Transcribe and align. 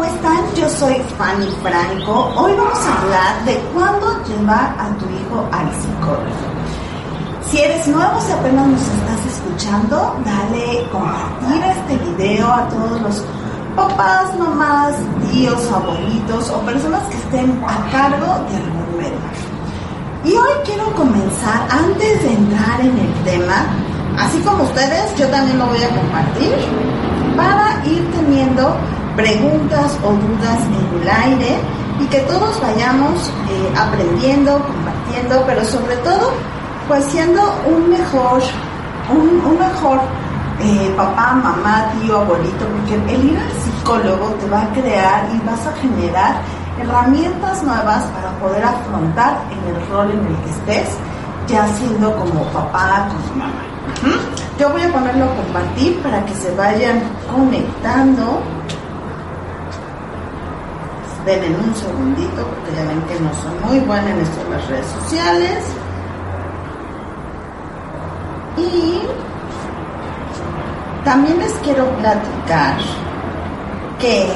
¿cómo 0.00 0.12
están? 0.14 0.54
Yo 0.54 0.66
soy 0.66 0.94
Fanny 1.18 1.46
Franco. 1.62 2.32
Hoy 2.34 2.54
vamos 2.56 2.78
a 2.78 3.02
hablar 3.02 3.44
de 3.44 3.56
cuándo 3.74 4.24
llevar 4.24 4.74
a 4.78 4.88
tu 4.96 5.04
hijo 5.04 5.46
al 5.52 5.68
psicólogo. 5.74 6.24
Si 7.42 7.58
eres 7.58 7.86
nuevo, 7.86 8.18
si 8.22 8.32
apenas 8.32 8.66
nos 8.68 8.80
estás 8.80 9.26
escuchando, 9.26 10.16
dale 10.24 10.88
compartir 10.90 11.62
este 11.64 11.98
video 11.98 12.50
a 12.50 12.66
todos 12.68 13.02
los 13.02 13.24
papás, 13.76 14.38
mamás, 14.38 14.94
tíos, 15.30 15.70
abuelitos 15.70 16.48
o 16.48 16.60
personas 16.60 17.02
que 17.08 17.16
estén 17.18 17.62
a 17.62 17.90
cargo 17.90 18.26
de 18.48 18.56
algún 18.56 18.96
medio. 18.96 19.18
Y 20.24 20.32
hoy 20.32 20.54
quiero 20.64 20.94
comenzar, 20.94 21.68
antes 21.68 22.22
de 22.22 22.32
entrar 22.32 22.80
en 22.80 22.98
el 22.98 23.14
tema, 23.24 23.66
así 24.18 24.38
como 24.38 24.64
ustedes, 24.64 25.14
yo 25.18 25.26
también 25.28 25.58
lo 25.58 25.66
voy 25.66 25.82
a 25.82 25.90
compartir 25.90 26.54
para 27.36 27.84
ir 27.84 28.10
teniendo 28.12 28.78
preguntas 29.16 29.98
o 30.04 30.12
dudas 30.12 30.60
en 30.66 31.02
el 31.02 31.08
aire 31.08 31.58
y 32.00 32.06
que 32.06 32.20
todos 32.20 32.60
vayamos 32.60 33.28
eh, 33.28 33.74
aprendiendo, 33.78 34.52
compartiendo, 34.52 35.44
pero 35.46 35.64
sobre 35.64 35.96
todo, 35.96 36.32
pues 36.88 37.04
siendo 37.04 37.42
un 37.66 37.90
mejor, 37.90 38.40
un, 39.10 39.58
mejor 39.58 40.00
eh, 40.60 40.92
papá, 40.96 41.34
mamá, 41.34 41.90
tío, 42.00 42.18
abuelito, 42.18 42.66
porque 42.66 42.94
el 43.14 43.24
ir 43.24 43.38
al 43.38 43.52
psicólogo 43.62 44.28
te 44.40 44.48
va 44.48 44.62
a 44.62 44.72
crear 44.72 45.28
y 45.34 45.46
vas 45.46 45.66
a 45.66 45.72
generar 45.74 46.36
herramientas 46.80 47.62
nuevas 47.62 48.04
para 48.04 48.30
poder 48.38 48.64
afrontar 48.64 49.38
en 49.50 49.74
el 49.74 49.88
rol 49.88 50.10
en 50.10 50.26
el 50.26 50.36
que 50.42 50.50
estés, 50.50 50.96
ya 51.46 51.66
siendo 51.74 52.14
como 52.16 52.44
papá, 52.44 53.08
como 53.08 53.44
mamá. 53.44 53.70
Yo 54.58 54.70
voy 54.70 54.82
a 54.82 54.92
ponerlo 54.92 55.24
a 55.24 55.36
compartir 55.36 55.98
para 56.02 56.24
que 56.24 56.34
se 56.34 56.54
vayan 56.54 57.00
conectando. 57.34 58.42
Denme 61.24 61.54
un 61.54 61.74
segundito 61.74 62.46
porque 62.46 62.72
ya 62.74 62.84
ven 62.88 63.02
que 63.02 63.20
no 63.20 63.30
son 63.34 63.68
muy 63.68 63.78
buenas 63.80 64.10
en 64.10 64.20
esto 64.20 64.44
de 64.44 64.50
las 64.50 64.68
redes 64.68 64.86
sociales. 64.86 65.64
Y 68.56 69.00
también 71.04 71.38
les 71.38 71.52
quiero 71.64 71.88
platicar 71.98 72.78
que 73.98 74.26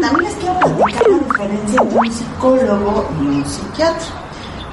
también 0.00 0.24
les 0.24 0.34
quiero 0.36 0.58
platicar 0.60 1.08
la 1.08 1.18
diferencia 1.18 1.80
entre 1.80 1.98
un 1.98 2.12
psicólogo 2.12 3.08
y 3.20 3.26
un 3.26 3.44
psiquiatra. 3.44 4.06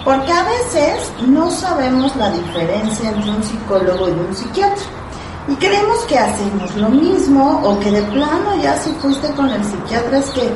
Porque 0.04 0.32
a 0.32 0.44
veces 0.44 1.12
no 1.28 1.50
sabemos 1.50 2.16
la 2.16 2.32
diferencia 2.32 3.10
entre 3.10 3.32
un 3.32 3.44
psicólogo 3.44 4.10
y 4.10 4.12
un 4.12 4.36
psiquiatra. 4.36 5.01
Y 5.48 5.56
creemos 5.56 6.00
que 6.08 6.18
hacemos 6.18 6.76
lo 6.76 6.90
mismo 6.90 7.62
o 7.64 7.80
que 7.80 7.92
de 7.92 8.02
plano 8.04 8.56
ya 8.62 8.78
si 8.78 8.92
fuiste 8.94 9.28
con 9.34 9.50
el 9.50 9.64
psiquiatra 9.64 10.20
es 10.20 10.30
que 10.30 10.54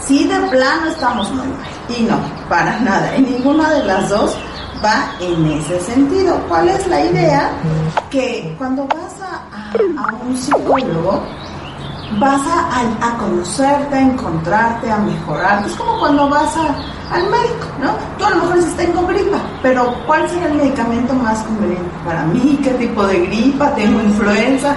sí 0.00 0.26
de 0.26 0.38
plano 0.48 0.86
estamos 0.88 1.30
muy 1.30 1.46
mal. 1.46 1.68
Y 1.96 2.02
no, 2.02 2.18
para 2.48 2.78
nada. 2.80 3.16
Y 3.16 3.22
ninguna 3.22 3.70
de 3.70 3.84
las 3.84 4.08
dos 4.08 4.36
va 4.84 5.12
en 5.20 5.46
ese 5.46 5.80
sentido. 5.80 6.38
¿Cuál 6.48 6.68
es 6.68 6.86
la 6.86 7.04
idea? 7.04 7.50
Que 8.10 8.54
cuando 8.58 8.86
vas 8.88 9.14
a, 9.22 10.22
un 10.26 10.36
psicólogo, 10.36 11.22
vas 12.18 12.42
a, 12.46 13.16
conocerte, 13.18 13.94
a 13.94 14.00
encontrarte, 14.00 14.90
a 14.90 14.98
mejorar. 14.98 15.64
Es 15.66 15.74
como 15.76 15.98
cuando 16.00 16.28
vas 16.28 16.54
al 17.10 17.22
médico, 17.30 17.66
¿no? 17.80 17.92
Tú 18.18 18.24
a 18.24 18.30
lo 18.30 18.36
mejor 18.36 18.62
si 18.62 18.70
tengo 18.76 19.06
gripa, 19.06 19.38
pero 19.62 19.94
¿cuál 20.06 20.28
será 20.28 20.46
el 20.46 20.54
medicamento 20.54 21.14
más 21.14 21.42
conveniente 21.44 21.90
para 22.04 22.24
mí? 22.24 22.58
¿Qué 22.62 22.70
tipo 22.70 23.06
de 23.06 23.26
gripa? 23.26 23.74
¿Tengo 23.74 24.00
influenza? 24.00 24.76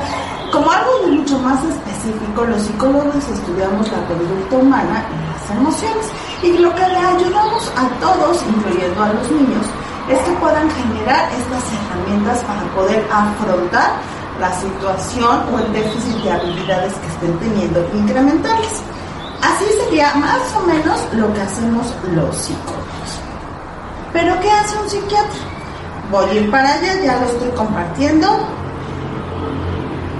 Como 0.52 0.70
algo 0.72 1.08
mucho 1.08 1.38
más 1.40 1.64
específico, 1.64 2.44
los 2.46 2.62
psicólogos 2.62 3.16
estudiamos 3.16 3.92
la 3.92 4.06
conducta 4.08 4.56
humana 4.56 5.06
y 5.14 5.50
las 5.50 5.58
emociones. 5.58 6.08
Y 6.42 6.58
lo 6.58 6.74
que 6.74 6.88
le 6.88 6.98
ayudamos 6.98 7.72
a 7.76 7.88
todos, 8.00 8.44
incluyendo 8.48 9.04
a 9.04 9.14
los 9.14 9.32
niños, 9.32 9.66
es 10.10 10.20
que 10.20 10.32
puedan 10.40 10.70
generar 10.72 11.30
estas 11.32 11.64
herramientas 11.72 12.44
para 12.46 12.64
poder 12.74 13.06
afrontar 13.12 13.92
la 14.40 14.52
situación 14.54 15.44
o 15.54 15.60
el 15.60 15.72
déficit 15.74 16.16
de 16.24 16.32
habilidades 16.32 16.94
que 16.94 17.08
estén 17.08 17.40
teniendo, 17.40 17.86
incrementarles. 17.94 18.82
Así 19.42 19.66
sería 19.84 20.14
más 20.16 20.42
o 20.56 20.66
menos 20.66 21.00
lo 21.14 21.34
que 21.34 21.42
hacemos 21.42 21.94
los 22.14 22.36
psicólogos. 22.36 23.20
Pero 24.14 24.40
¿qué 24.42 24.52
hace 24.52 24.78
un 24.78 24.90
psiquiatra? 24.90 25.40
Voy 26.12 26.30
a 26.30 26.34
ir 26.34 26.52
para 26.52 26.74
allá, 26.74 27.02
ya 27.04 27.20
lo 27.20 27.26
estoy 27.28 27.50
compartiendo. 27.52 28.28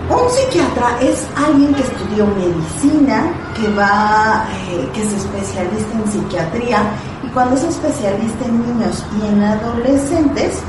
Un 0.10 0.30
psiquiatra 0.30 0.98
es 1.02 1.28
alguien 1.36 1.74
que 1.74 1.84
estudió 1.84 2.26
medicina, 2.28 3.32
que 3.56 3.68
va, 3.74 4.48
eh, 4.70 4.90
que 4.94 5.04
es 5.04 5.14
especialista 5.14 5.94
en 5.94 6.12
psiquiatría 6.12 6.82
y 7.24 7.28
cuando 7.28 7.56
es 7.56 7.64
especialista 7.64 8.46
en 8.46 8.62
niños 8.66 9.04
y 9.20 9.28
en 9.28 9.44
adolescentes, 9.44 10.60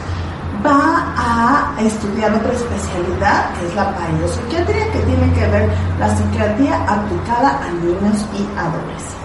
va 0.65 1.13
a 1.17 1.81
estudiar 1.81 2.35
otra 2.35 2.53
especialidad 2.53 3.53
que 3.55 3.67
es 3.67 3.75
la 3.75 3.95
psiquiatría, 4.29 4.93
que 4.93 4.99
tiene 5.01 5.33
que 5.33 5.47
ver 5.49 5.71
la 5.99 6.17
psiquiatría 6.17 6.77
aplicada 6.87 7.61
a 7.63 7.71
niños 7.73 8.25
y 8.35 8.59
adolescentes. 8.59 9.21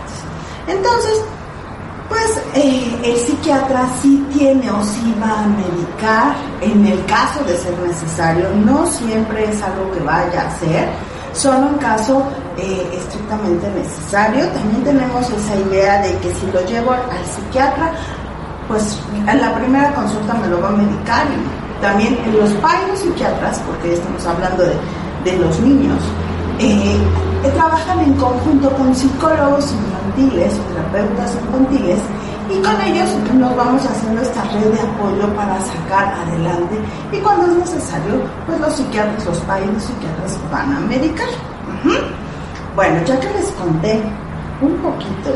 Entonces, 0.68 1.24
pues 2.10 2.42
eh, 2.54 3.00
el 3.04 3.18
psiquiatra 3.18 3.88
sí 4.02 4.26
tiene 4.34 4.70
o 4.72 4.84
sí 4.84 5.16
va 5.22 5.44
a 5.44 5.48
medicar 5.48 6.36
en 6.62 6.86
el 6.86 7.04
caso 7.06 7.44
de 7.44 7.58
ser 7.58 7.78
necesario, 7.80 8.50
no 8.64 8.86
siempre 8.86 9.50
es 9.50 9.62
algo 9.62 9.92
que 9.92 10.00
vaya 10.02 10.44
a 10.44 10.48
hacer, 10.48 10.90
solo 11.34 11.68
en 11.70 11.76
caso 11.76 12.24
eh, 12.58 12.90
estrictamente 12.94 13.68
necesario. 13.72 14.48
También 14.50 14.84
tenemos 14.84 15.30
esa 15.30 15.56
idea 15.56 16.02
de 16.02 16.18
que 16.20 16.34
si 16.34 16.46
lo 16.52 16.64
llevo 16.66 16.92
al 16.92 17.26
psiquiatra, 17.26 17.92
pues 18.68 19.00
en 19.28 19.42
la 19.42 19.56
primera 19.56 19.94
consulta 19.94 20.34
me 20.36 20.48
lo 20.48 20.62
va 20.62 20.70
a 20.70 20.72
medicar 20.72 21.26
y 21.28 21.82
también 21.82 22.18
en 22.26 22.38
los 22.38 22.50
psiquiatras, 23.00 23.60
porque 23.60 23.94
estamos 23.94 24.26
hablando 24.26 24.64
de, 24.64 25.38
los 25.38 25.60
niños, 25.60 26.00
eh, 26.60 26.98
trabajan 27.56 28.00
en 28.00 28.14
conjunto 28.14 28.70
con 28.72 28.96
psicólogos 28.96 29.72
infantiles 29.72 30.54
terapeutas 30.54 31.36
infantiles 31.36 32.00
y 32.50 32.62
con 32.62 32.80
ellos 32.82 33.10
nos 33.34 33.56
vamos 33.56 33.86
haciendo 33.86 34.22
esta 34.22 34.44
red 34.44 34.72
de 34.72 34.80
apoyo 34.80 35.28
para 35.36 35.60
sacar 35.62 36.14
adelante 36.14 36.80
y 37.12 37.18
cuando 37.18 37.48
es 37.48 37.58
necesario, 37.58 38.22
pues 38.46 38.60
los 38.60 38.74
psiquiatras, 38.76 39.26
los 39.26 39.38
psiquiatras 39.38 40.40
van 40.52 40.74
a 40.74 40.80
medicar. 40.82 41.28
Bueno, 42.76 43.04
ya 43.06 43.20
que 43.20 43.30
les 43.30 43.48
conté 43.52 44.02
un 44.62 44.76
poquito 44.78 45.32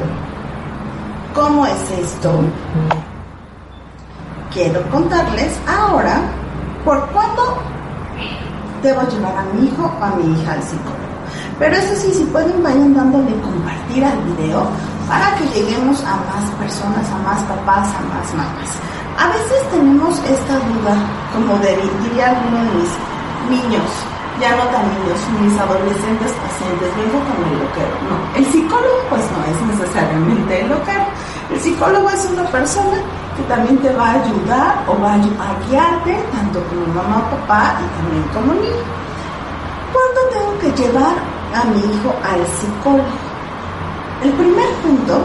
cómo 1.34 1.66
es 1.66 1.92
esto, 2.00 2.32
quiero 4.54 4.82
contarles 4.90 5.60
ahora 5.68 6.22
por 6.84 7.00
cuándo 7.10 7.58
debo 8.82 9.02
llevar 9.04 9.38
a 9.38 9.44
mi 9.54 9.68
hijo 9.68 9.84
o 9.84 10.04
a 10.04 10.10
mi 10.16 10.40
hija 10.40 10.54
al 10.54 10.64
psicólogo. 10.64 11.10
Pero 11.60 11.76
eso 11.76 11.96
sí, 11.96 12.14
si 12.14 12.24
pueden 12.26 12.64
vayan 12.64 12.94
dándole 12.94 13.36
compartir 13.42 14.04
al 14.06 14.18
video 14.24 14.66
para 15.08 15.36
que 15.36 15.46
lleguemos 15.48 16.02
a 16.04 16.16
más 16.16 16.46
personas, 16.58 17.06
a 17.12 17.18
más 17.28 17.44
papás, 17.44 17.90
a 17.96 18.02
más 18.14 18.34
mamás. 18.34 18.72
A 19.20 19.28
veces 19.28 19.70
tenemos 19.70 20.18
esta 20.20 20.56
duda, 20.56 20.96
como 21.34 21.58
de, 21.60 21.76
diría 22.08 22.32
alguno 22.32 22.64
de 22.64 22.72
mis 22.80 22.92
niños, 23.52 23.84
ya 24.40 24.56
no 24.56 24.64
tan 24.72 24.88
niños, 24.88 25.20
mis 25.42 25.60
adolescentes 25.60 26.32
pacientes, 26.32 26.90
vengo 26.96 27.20
con 27.28 27.38
el 27.44 27.60
loquero. 27.60 27.96
No, 28.08 28.16
el 28.40 28.46
psicólogo 28.46 29.00
pues 29.10 29.24
no 29.36 29.44
es 29.44 29.78
necesariamente 29.78 30.62
el 30.62 30.70
loquero. 30.70 31.04
El 31.52 31.60
psicólogo 31.60 32.10
es 32.10 32.26
una 32.32 32.44
persona 32.46 32.98
que 33.36 33.44
también 33.44 33.78
te 33.80 33.92
va 33.94 34.12
a 34.12 34.14
ayudar 34.14 34.84
o 34.88 35.02
va 35.02 35.14
a 35.14 35.18
guiarte, 35.68 36.24
tanto 36.32 36.62
como 36.70 36.86
mamá 36.94 37.26
o 37.26 37.36
papá 37.38 37.80
y 37.80 37.86
también 37.98 38.24
como 38.34 38.54
niño. 38.54 38.86
¿Cuándo 39.92 40.22
tengo 40.32 40.60
que 40.60 40.82
llevar 40.82 41.16
a 41.56 41.64
mi 41.66 41.80
hijo 41.80 42.14
al 42.24 42.46
psicólogo? 42.46 43.30
El 44.24 44.32
primer 44.34 44.70
punto, 44.84 45.22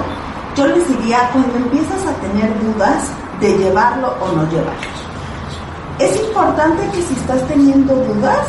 yo 0.56 0.66
les 0.68 0.88
diría 0.88 1.28
cuando 1.32 1.56
empiezas 1.56 2.06
a 2.06 2.12
tener 2.14 2.50
dudas 2.62 3.10
de 3.40 3.58
llevarlo 3.58 4.14
o 4.20 4.28
no 4.32 4.48
llevarlo. 4.50 4.94
Es 5.98 6.16
importante 6.20 6.88
que 6.92 7.02
si 7.02 7.14
estás 7.14 7.46
teniendo 7.48 7.94
dudas, 7.94 8.46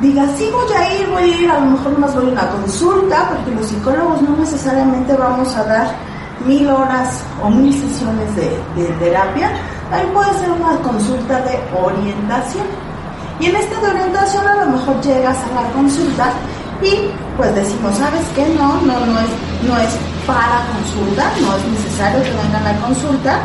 digas, 0.00 0.30
sí 0.36 0.48
voy 0.52 0.72
a 0.72 0.94
ir, 0.94 1.08
voy 1.08 1.22
a 1.22 1.26
ir, 1.26 1.50
a 1.50 1.58
lo 1.58 1.66
mejor 1.72 1.98
más 1.98 2.14
voy 2.14 2.26
a 2.26 2.32
una 2.32 2.50
consulta, 2.50 3.28
porque 3.28 3.54
los 3.56 3.66
psicólogos 3.66 4.22
no 4.22 4.36
necesariamente 4.36 5.14
vamos 5.14 5.56
a 5.56 5.64
dar 5.64 5.96
mil 6.46 6.68
horas 6.68 7.22
o 7.42 7.50
mil 7.50 7.72
sesiones 7.72 8.34
de, 8.36 8.84
terapia, 8.98 9.50
también 9.90 10.12
puede 10.12 10.32
ser 10.38 10.50
una 10.50 10.76
consulta 10.82 11.40
de 11.42 11.58
orientación. 11.76 12.66
Y 13.40 13.46
en 13.46 13.56
esta 13.56 13.80
de 13.80 13.88
orientación 13.88 14.46
a 14.46 14.64
lo 14.64 14.72
mejor 14.72 15.00
llegas 15.00 15.36
a 15.36 15.62
la 15.62 15.70
consulta 15.70 16.32
y 16.82 17.10
pues 17.36 17.54
decimos, 17.54 17.96
¿sabes 17.96 18.24
qué? 18.34 18.46
No, 18.58 18.80
no, 18.82 19.06
no 19.06 19.20
es, 19.20 19.30
no 19.62 19.76
es 19.76 19.96
para 20.26 20.62
consulta, 20.72 21.30
no 21.40 21.56
es 21.56 21.66
necesario 21.66 22.22
que 22.22 22.30
vengan 22.30 22.66
a 22.66 22.72
la 22.72 22.80
consulta, 22.80 23.38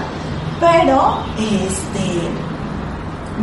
pero 0.59 1.17
este 1.37 2.29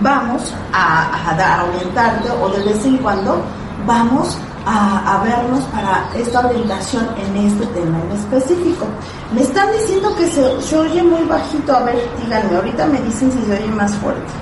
vamos 0.03 0.55
a, 0.73 1.11
a 1.29 1.65
orientarte 1.65 2.31
o 2.31 2.49
de 2.49 2.65
vez 2.65 2.85
en 2.85 2.97
cuando 2.99 3.43
vamos 3.87 4.39
a, 4.67 5.23
vernos 5.25 5.65
para 5.65 6.09
esta 6.15 6.41
orientación 6.47 7.07
en 7.17 7.47
este 7.47 7.67
tema 7.67 7.99
en 8.01 8.13
específico. 8.13 8.87
Me 9.33 9.43
están 9.43 9.71
diciendo 9.73 10.15
que 10.17 10.27
se, 10.27 10.63
se 10.63 10.77
oye 10.77 11.03
muy 11.03 11.23
bajito, 11.25 11.75
a 11.75 11.83
ver, 11.85 11.97
díganme, 12.23 12.57
ahorita 12.57 12.87
me 12.87 13.01
dicen 13.03 13.31
si 13.33 13.43
se 13.43 13.53
oye 13.53 13.73
más 13.73 13.95
fuerte. 13.97 14.33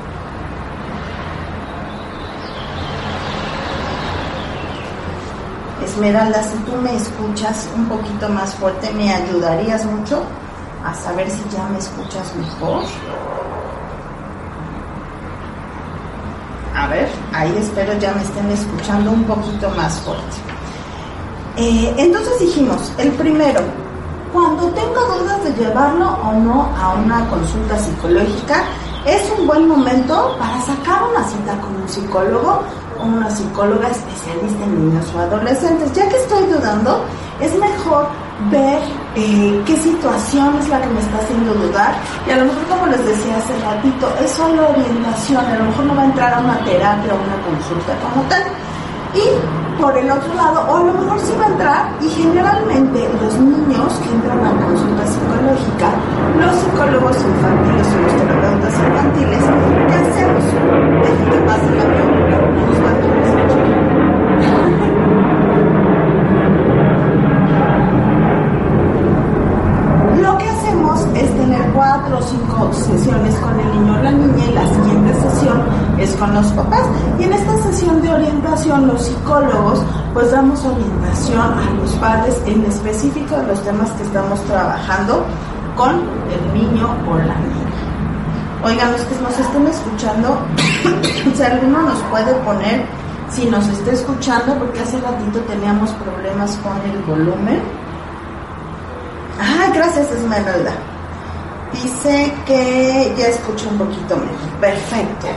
Esmeralda, 5.85 6.43
si 6.43 6.57
tú 6.59 6.73
me 6.83 6.97
escuchas 6.97 7.69
un 7.75 7.87
poquito 7.87 8.29
más 8.29 8.55
fuerte, 8.55 8.91
me 8.93 9.13
ayudarías 9.13 9.85
mucho 9.87 10.23
a 10.85 10.95
saber 10.95 11.31
si 11.31 11.43
ya 11.51 11.67
me 11.69 11.79
escuchas 11.79 12.35
mejor. 12.37 12.85
A 16.75 16.87
ver, 16.87 17.09
ahí 17.39 17.57
espero 17.57 17.93
ya 17.99 18.13
me 18.13 18.23
estén 18.23 18.51
escuchando 18.51 19.13
un 19.13 19.25
poquito 19.25 19.71
más 19.71 19.95
fuerte. 20.01 20.37
Eh, 21.57 21.95
entonces 21.97 22.41
dijimos, 22.41 22.93
el 22.99 23.13
primero, 23.13 23.61
cuando 24.33 24.69
tengo 24.71 25.01
dudas 25.19 25.45
de 25.45 25.53
llevarlo 25.53 26.19
o 26.25 26.33
no 26.33 26.69
a 26.77 26.95
una 26.95 27.29
consulta 27.31 27.79
psicológica, 27.79 28.65
es 29.07 29.23
un 29.39 29.47
buen 29.47 29.69
momento 29.69 30.37
para 30.39 30.61
sacar 30.63 31.03
una 31.11 31.25
cita 31.25 31.59
con 31.61 31.77
un 31.77 31.89
psicólogo 31.89 32.63
o 33.01 33.05
una 33.05 33.31
psicóloga 33.31 33.89
especialista 33.89 34.65
en 34.65 34.91
niños 34.91 35.07
o 35.15 35.21
adolescentes. 35.21 35.93
Ya 35.93 36.09
que 36.09 36.17
estoy 36.17 36.45
dudando, 36.47 37.05
es 37.41 37.55
mejor 37.55 38.09
ver 38.51 38.81
eh, 39.19 39.63
qué 39.67 39.77
situación 39.77 40.57
es 40.61 40.69
la 40.69 40.81
que 40.81 40.87
me 40.89 41.01
está 41.01 41.19
haciendo 41.19 41.53
dudar. 41.55 41.95
Y 42.27 42.31
a 42.31 42.37
lo 42.37 42.45
mejor 42.47 42.63
como 42.69 42.87
les 42.87 43.05
decía 43.05 43.37
hace 43.37 43.59
ratito 43.59 44.07
es 44.23 44.31
solo 44.31 44.69
orientación. 44.71 45.45
A 45.45 45.59
lo 45.59 45.65
mejor 45.65 45.85
no 45.87 45.97
va 45.97 46.03
a 46.03 46.05
entrar 46.05 46.35
a 46.35 46.39
una 46.39 46.59
terapia 46.65 47.13
o 47.15 47.19
una 47.19 47.39
consulta 47.43 47.93
como 47.99 48.23
tal. 48.29 48.43
Y 49.15 49.27
por 49.81 49.97
el 49.97 50.11
otro 50.11 50.35
lado 50.35 50.61
o 50.69 50.77
a 50.77 50.85
lo 50.85 50.93
mejor 50.93 51.19
sí 51.21 51.33
va 51.39 51.47
a 51.47 51.49
entrar 51.49 51.89
y 52.01 52.09
generalmente 52.11 53.09
los 53.23 53.35
niños 53.39 53.93
que 54.03 54.11
entran 54.11 54.45
a 54.45 54.51
consulta 54.51 55.07
psicológica 55.07 55.89
los 56.39 56.55
psicólogos 56.57 57.17
infantiles 57.17 57.87
o 57.95 58.03
los 58.03 58.13
terapeutas 58.19 58.75
infantiles 58.75 59.43
¿qué 59.89 59.95
hacemos? 59.95 60.45
que 61.31 61.39
pase 61.47 61.71
la 61.77 61.85
pregunta 61.95 63.08
pues 80.19 80.33
damos 80.33 80.65
orientación 80.65 81.39
a 81.41 81.71
los 81.81 81.93
padres 81.93 82.43
en 82.45 82.65
específico 82.65 83.37
de 83.37 83.47
los 83.47 83.63
temas 83.63 83.89
que 83.93 84.03
estamos 84.03 84.41
trabajando 84.47 85.25
con 85.77 85.95
el 85.95 86.55
niño 86.55 86.89
o 87.09 87.19
la 87.19 87.37
niña. 87.37 87.71
Oigan, 88.65 88.91
los 88.91 89.03
que 89.03 89.15
nos 89.23 89.39
estén 89.39 89.69
escuchando, 89.69 90.41
si 91.37 91.41
alguno 91.41 91.83
nos 91.83 92.03
puede 92.11 92.35
poner, 92.41 92.85
si 93.31 93.47
nos 93.47 93.65
está 93.69 93.93
escuchando, 93.93 94.59
porque 94.59 94.81
hace 94.81 95.01
ratito 95.01 95.39
teníamos 95.43 95.93
problemas 95.93 96.59
con 96.65 96.77
el 96.91 96.99
volumen. 97.05 97.63
Ah, 99.41 99.71
gracias 99.73 100.11
Esmeralda. 100.11 100.73
Dice 101.73 102.35
que 102.45 103.15
ya 103.17 103.29
escucho 103.29 103.69
un 103.69 103.79
poquito 103.79 104.17
mejor. 104.17 104.51
Perfecto. 104.61 105.29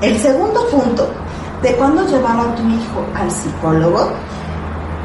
El 0.00 0.18
segundo 0.18 0.66
punto 0.68 1.10
de 1.62 1.74
cuando 1.76 2.06
llevar 2.06 2.38
a 2.38 2.54
tu 2.54 2.62
hijo 2.68 3.04
al 3.14 3.30
psicólogo 3.30 4.10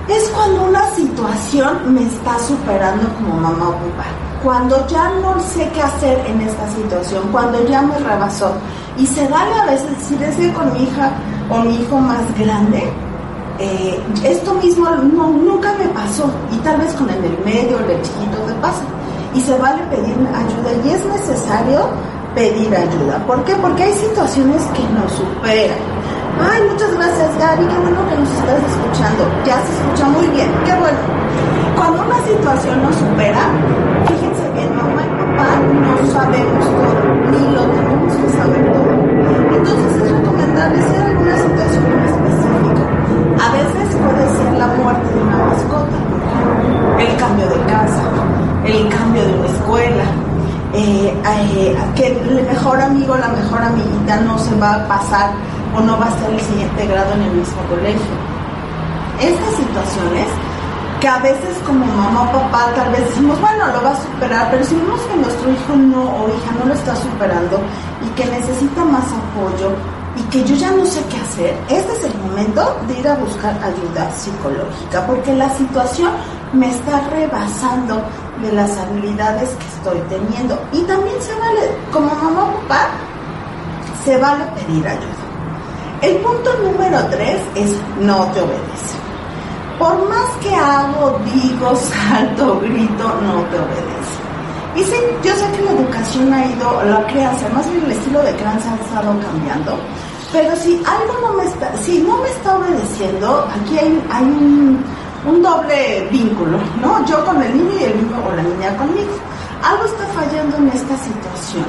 es 0.07 0.29
cuando 0.29 0.63
una 0.65 0.89
situación 0.91 1.93
me 1.93 2.03
está 2.03 2.37
superando 2.39 3.07
como 3.15 3.35
mamá 3.35 3.69
o 3.69 3.73
papá. 3.73 4.05
Cuando 4.43 4.85
ya 4.87 5.09
no 5.21 5.39
sé 5.39 5.69
qué 5.73 5.81
hacer 5.81 6.21
en 6.27 6.41
esta 6.41 6.67
situación, 6.69 7.29
cuando 7.31 7.65
ya 7.65 7.81
me 7.81 7.97
rebasó. 7.97 8.51
Y 8.97 9.07
se 9.07 9.25
vale 9.29 9.53
a 9.55 9.65
veces, 9.65 9.91
si 10.05 10.15
deseo 10.15 10.53
con 10.53 10.73
mi 10.73 10.83
hija 10.83 11.11
o 11.49 11.59
mi 11.59 11.75
hijo 11.75 11.97
más 11.97 12.23
grande, 12.37 12.83
eh, 13.59 14.03
esto 14.25 14.53
mismo 14.55 14.89
no, 14.89 15.29
nunca 15.29 15.73
me 15.79 15.85
pasó. 15.87 16.29
Y 16.51 16.57
tal 16.57 16.77
vez 16.77 16.93
con 16.93 17.09
el 17.09 17.21
del 17.21 17.37
medio, 17.45 17.79
el 17.79 17.87
del 17.87 18.01
chiquito, 18.01 18.37
te 18.45 18.53
pasa 18.55 18.83
y 19.33 19.41
se 19.41 19.57
vale 19.57 19.81
pedir 19.89 20.15
ayuda 20.35 20.73
y 20.85 20.89
es 20.89 21.05
necesario 21.05 21.89
pedir 22.35 22.75
ayuda. 22.75 23.25
¿Por 23.25 23.43
qué? 23.45 23.55
Porque 23.55 23.83
hay 23.83 23.93
situaciones 23.93 24.61
que 24.75 24.83
nos 24.93 25.11
superan. 25.13 25.92
Ay, 26.39 26.61
muchas 26.69 26.91
gracias 26.95 27.37
Gary, 27.37 27.65
qué 27.65 27.77
bueno 27.77 28.09
que 28.09 28.15
nos 28.17 28.29
estás 28.29 28.61
escuchando. 28.63 29.23
Ya 29.45 29.57
se 29.61 29.73
escucha 29.73 30.07
muy 30.09 30.27
bien, 30.27 30.49
qué 30.65 30.73
bueno. 30.73 30.97
Cuando 31.75 32.01
una 32.03 32.19
situación 32.25 32.81
nos 32.83 32.95
supera, 32.95 33.43
fíjense 34.07 34.49
bien, 34.53 34.69
mamá 34.75 35.01
y 35.03 35.11
papá 35.19 35.49
no 35.61 36.11
sabemos 36.11 36.65
todo, 36.65 36.95
ni 37.31 37.55
lo 37.55 37.61
tenemos 37.69 38.13
que 38.15 38.29
saber 38.37 38.71
todo. 38.71 38.91
Entonces 39.57 40.01
es 40.01 40.11
recomendable 40.11 40.79
hay 40.79 41.01
alguna 41.01 41.37
situación 41.37 41.83
en 41.85 41.99
específico. 42.05 42.83
A 43.37 43.51
veces 43.51 43.95
puede 44.01 44.25
ser 44.37 44.53
la 44.53 44.67
muerte 44.67 45.13
de 45.13 45.21
una 45.21 45.37
mascota, 45.37 45.97
el 46.99 47.17
cambio 47.17 47.47
de 47.47 47.59
casa, 47.65 48.03
el 48.65 48.89
cambio 48.89 49.25
de 49.27 49.33
una 49.33 49.47
escuela, 49.47 50.03
eh, 50.73 51.13
eh, 51.25 51.77
que 51.95 52.07
el 52.07 52.45
mejor 52.47 52.81
amigo, 52.81 53.15
la 53.15 53.27
mejor 53.27 53.61
amiguita 53.61 54.17
no 54.21 54.37
se 54.39 54.55
va 54.55 54.73
a 54.75 54.87
pasar 54.87 55.31
o 55.75 55.81
no 55.81 55.99
va 55.99 56.05
a 56.05 56.19
ser 56.19 56.33
el 56.33 56.39
siguiente 56.39 56.87
grado 56.87 57.13
en 57.13 57.21
el 57.23 57.31
mismo 57.31 57.61
colegio. 57.69 58.15
Estas 59.19 59.55
situaciones 59.55 60.27
que 60.99 61.07
a 61.07 61.19
veces 61.19 61.57
como 61.65 61.85
mamá 61.85 62.23
o 62.23 62.31
papá 62.31 62.71
tal 62.75 62.91
vez 62.91 63.05
decimos, 63.09 63.39
bueno, 63.41 63.67
lo 63.67 63.83
va 63.83 63.91
a 63.91 64.01
superar, 64.01 64.49
pero 64.51 64.63
si 64.63 64.75
vemos 64.75 65.01
que 65.01 65.17
nuestro 65.17 65.51
hijo 65.51 65.75
no 65.75 66.01
o 66.01 66.27
hija 66.29 66.51
no 66.57 66.65
lo 66.65 66.73
está 66.73 66.95
superando 66.95 67.59
y 68.05 68.07
que 68.15 68.25
necesita 68.25 68.85
más 68.85 69.03
apoyo 69.11 69.71
y 70.15 70.21
que 70.29 70.43
yo 70.45 70.55
ya 70.55 70.71
no 70.71 70.85
sé 70.85 71.01
qué 71.09 71.17
hacer, 71.17 71.57
este 71.69 71.91
es 71.93 72.05
el 72.05 72.17
momento 72.21 72.77
de 72.87 72.99
ir 72.99 73.07
a 73.07 73.15
buscar 73.15 73.53
ayuda 73.63 74.09
psicológica, 74.15 75.05
porque 75.07 75.33
la 75.35 75.49
situación 75.57 76.11
me 76.53 76.69
está 76.69 77.01
rebasando 77.09 78.01
de 78.41 78.51
las 78.53 78.77
habilidades 78.77 79.49
que 79.49 79.65
estoy 79.65 79.99
teniendo. 80.07 80.59
Y 80.71 80.81
también 80.83 81.15
se 81.21 81.33
vale, 81.35 81.77
como 81.91 82.13
mamá 82.15 82.43
o 82.43 82.61
papá, 82.61 82.89
se 84.05 84.17
vale 84.17 84.45
pedir 84.55 84.87
ayuda. 84.87 85.22
El 86.03 86.17
punto 86.17 86.49
número 86.61 86.99
tres 87.11 87.37
es 87.55 87.71
no 88.01 88.25
te 88.33 88.41
obedece. 88.41 88.95
Por 89.79 90.09
más 90.09 90.29
que 90.41 90.53
hago, 90.53 91.17
digo, 91.33 91.73
salto, 91.77 92.59
grito, 92.59 93.05
no 93.23 93.41
te 93.43 93.57
obedece. 93.57 94.19
Y 94.75 94.83
sí, 94.83 94.97
yo 95.23 95.33
sé 95.33 95.49
que 95.55 95.63
la 95.63 95.71
educación 95.71 96.33
ha 96.33 96.45
ido, 96.45 96.83
la 96.83 97.07
crianza, 97.07 97.47
más 97.53 97.71
bien 97.71 97.85
el 97.85 97.91
estilo 97.93 98.21
de 98.21 98.35
crianza 98.35 98.73
ha 98.73 98.83
estado 98.83 99.17
cambiando, 99.21 99.77
pero 100.33 100.53
si 100.57 100.81
algo 100.85 101.21
no 101.21 101.37
me 101.37 101.45
está, 101.45 101.71
si 101.77 101.99
no 101.99 102.17
me 102.17 102.27
está 102.27 102.57
obedeciendo, 102.57 103.47
aquí 103.55 103.77
hay, 103.77 104.03
hay 104.11 104.23
un, 104.25 104.83
un 105.25 105.41
doble 105.41 106.05
vínculo, 106.11 106.57
¿no? 106.81 107.05
Yo 107.05 107.23
con 107.23 107.41
el 107.41 107.55
niño 107.55 107.79
y 107.79 107.83
el 107.85 107.95
niño 107.95 108.17
o 108.27 108.35
la 108.35 108.43
niña 108.43 108.75
conmigo. 108.75 109.13
Algo 109.63 109.85
está 109.85 110.05
fallando 110.07 110.57
en 110.57 110.67
esta 110.67 110.97
situación 110.97 111.65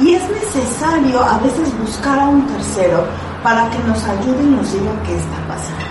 y 0.00 0.14
es 0.14 0.28
necesario 0.28 1.22
a 1.22 1.38
veces 1.38 1.78
buscar 1.78 2.18
a 2.18 2.28
un 2.28 2.44
tercero 2.48 3.04
para 3.46 3.70
que 3.70 3.78
nos 3.86 4.02
ayude 4.02 4.42
y 4.42 4.56
nos 4.56 4.72
diga 4.72 4.90
qué 5.06 5.14
está 5.14 5.38
pasando. 5.46 5.86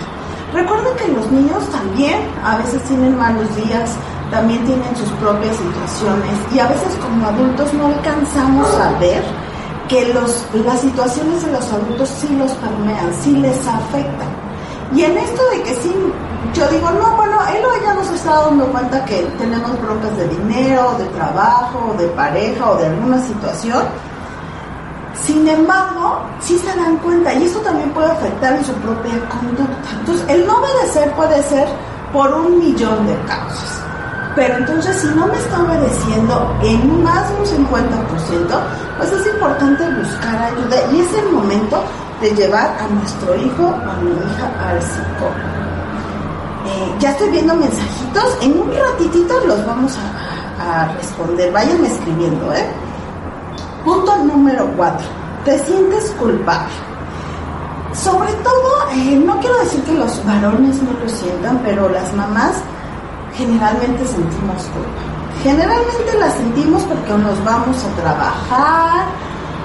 Recuerden 0.52 0.94
que 0.98 1.08
los 1.08 1.32
niños 1.32 1.66
también 1.70 2.20
a 2.44 2.58
veces 2.58 2.82
tienen 2.82 3.16
malos 3.16 3.48
días, 3.56 3.96
también 4.30 4.62
tienen 4.66 4.94
sus 4.94 5.08
propias 5.12 5.56
situaciones 5.56 6.36
y 6.52 6.58
a 6.58 6.68
veces 6.68 6.94
como 7.00 7.26
adultos 7.26 7.72
no 7.72 7.86
alcanzamos 7.86 8.68
a 8.74 8.98
ver 8.98 9.24
que 9.88 10.12
los, 10.12 10.44
las 10.52 10.82
situaciones 10.82 11.46
de 11.46 11.52
los 11.52 11.72
adultos 11.72 12.10
sí 12.20 12.28
los 12.36 12.52
permean, 12.52 13.10
sí 13.22 13.30
les 13.36 13.66
afectan. 13.66 14.28
Y 14.94 15.04
en 15.04 15.16
esto 15.16 15.40
de 15.52 15.62
que 15.62 15.74
sí 15.76 15.94
yo 16.52 16.68
digo, 16.68 16.90
no, 16.90 17.16
bueno, 17.16 17.38
él 17.56 17.64
o 17.64 17.72
ella 17.72 17.94
nos 17.94 18.10
está 18.10 18.32
dando 18.34 18.66
cuenta 18.66 19.02
que 19.06 19.22
tenemos 19.38 19.80
broncas 19.80 20.14
de 20.18 20.28
dinero, 20.28 20.94
de 20.98 21.06
trabajo, 21.06 21.94
de 21.96 22.06
pareja 22.08 22.70
o 22.70 22.76
de 22.76 22.84
alguna 22.84 23.18
situación. 23.22 23.82
Sin 25.22 25.48
embargo, 25.48 26.20
sí 26.40 26.58
se 26.58 26.76
dan 26.76 26.96
cuenta 26.98 27.32
y 27.34 27.44
eso 27.44 27.58
también 27.60 27.90
puede 27.90 28.10
afectar 28.10 28.54
en 28.54 28.64
su 28.64 28.72
propia 28.74 29.12
conducta. 29.28 29.90
Entonces, 30.00 30.24
el 30.28 30.46
no 30.46 30.58
obedecer 30.58 31.10
puede 31.12 31.42
ser 31.42 31.68
por 32.12 32.32
un 32.32 32.58
millón 32.58 33.06
de 33.06 33.14
causas. 33.26 33.82
Pero 34.36 34.58
entonces, 34.58 35.00
si 35.00 35.06
no 35.08 35.26
me 35.26 35.38
está 35.38 35.62
obedeciendo 35.62 36.58
en 36.62 37.02
más 37.02 37.28
de 37.30 37.36
un 37.36 37.66
50%, 37.66 38.60
pues 38.98 39.12
es 39.12 39.26
importante 39.26 39.84
buscar 39.94 40.52
ayuda 40.52 40.76
y 40.92 41.00
es 41.00 41.14
el 41.14 41.32
momento 41.32 41.82
de 42.20 42.30
llevar 42.30 42.76
a 42.78 42.86
nuestro 42.88 43.34
hijo 43.36 43.64
o 43.64 43.90
a 43.90 43.96
mi 43.96 44.10
hija 44.10 44.68
al 44.68 44.82
psicólogo. 44.82 45.56
Eh, 46.66 46.94
ya 46.98 47.10
estoy 47.12 47.30
viendo 47.30 47.54
mensajitos. 47.54 48.38
En 48.42 48.58
un 48.58 48.74
ratitito 48.74 49.34
los 49.46 49.64
vamos 49.64 49.96
a, 49.96 50.92
responder. 50.96 51.52
Vayan 51.52 51.84
escribiendo, 51.84 52.52
¿eh? 52.52 52.66
Punto 53.86 54.16
número 54.16 54.66
cuatro. 54.76 55.06
te 55.44 55.56
sientes 55.60 56.10
culpable. 56.18 56.74
Sobre 57.94 58.32
todo, 58.42 58.90
eh, 58.90 59.22
no 59.24 59.38
quiero 59.38 59.56
decir 59.58 59.80
que 59.84 59.94
los 59.94 60.26
varones 60.26 60.82
no 60.82 60.90
lo 61.00 61.08
sientan, 61.08 61.60
pero 61.62 61.88
las 61.88 62.12
mamás 62.14 62.62
generalmente 63.36 64.04
sentimos 64.04 64.64
culpa. 64.74 64.90
Generalmente 65.44 66.18
la 66.18 66.30
sentimos 66.32 66.82
porque 66.82 67.12
nos 67.12 67.44
vamos 67.44 67.76
a 67.84 68.02
trabajar 68.02 69.04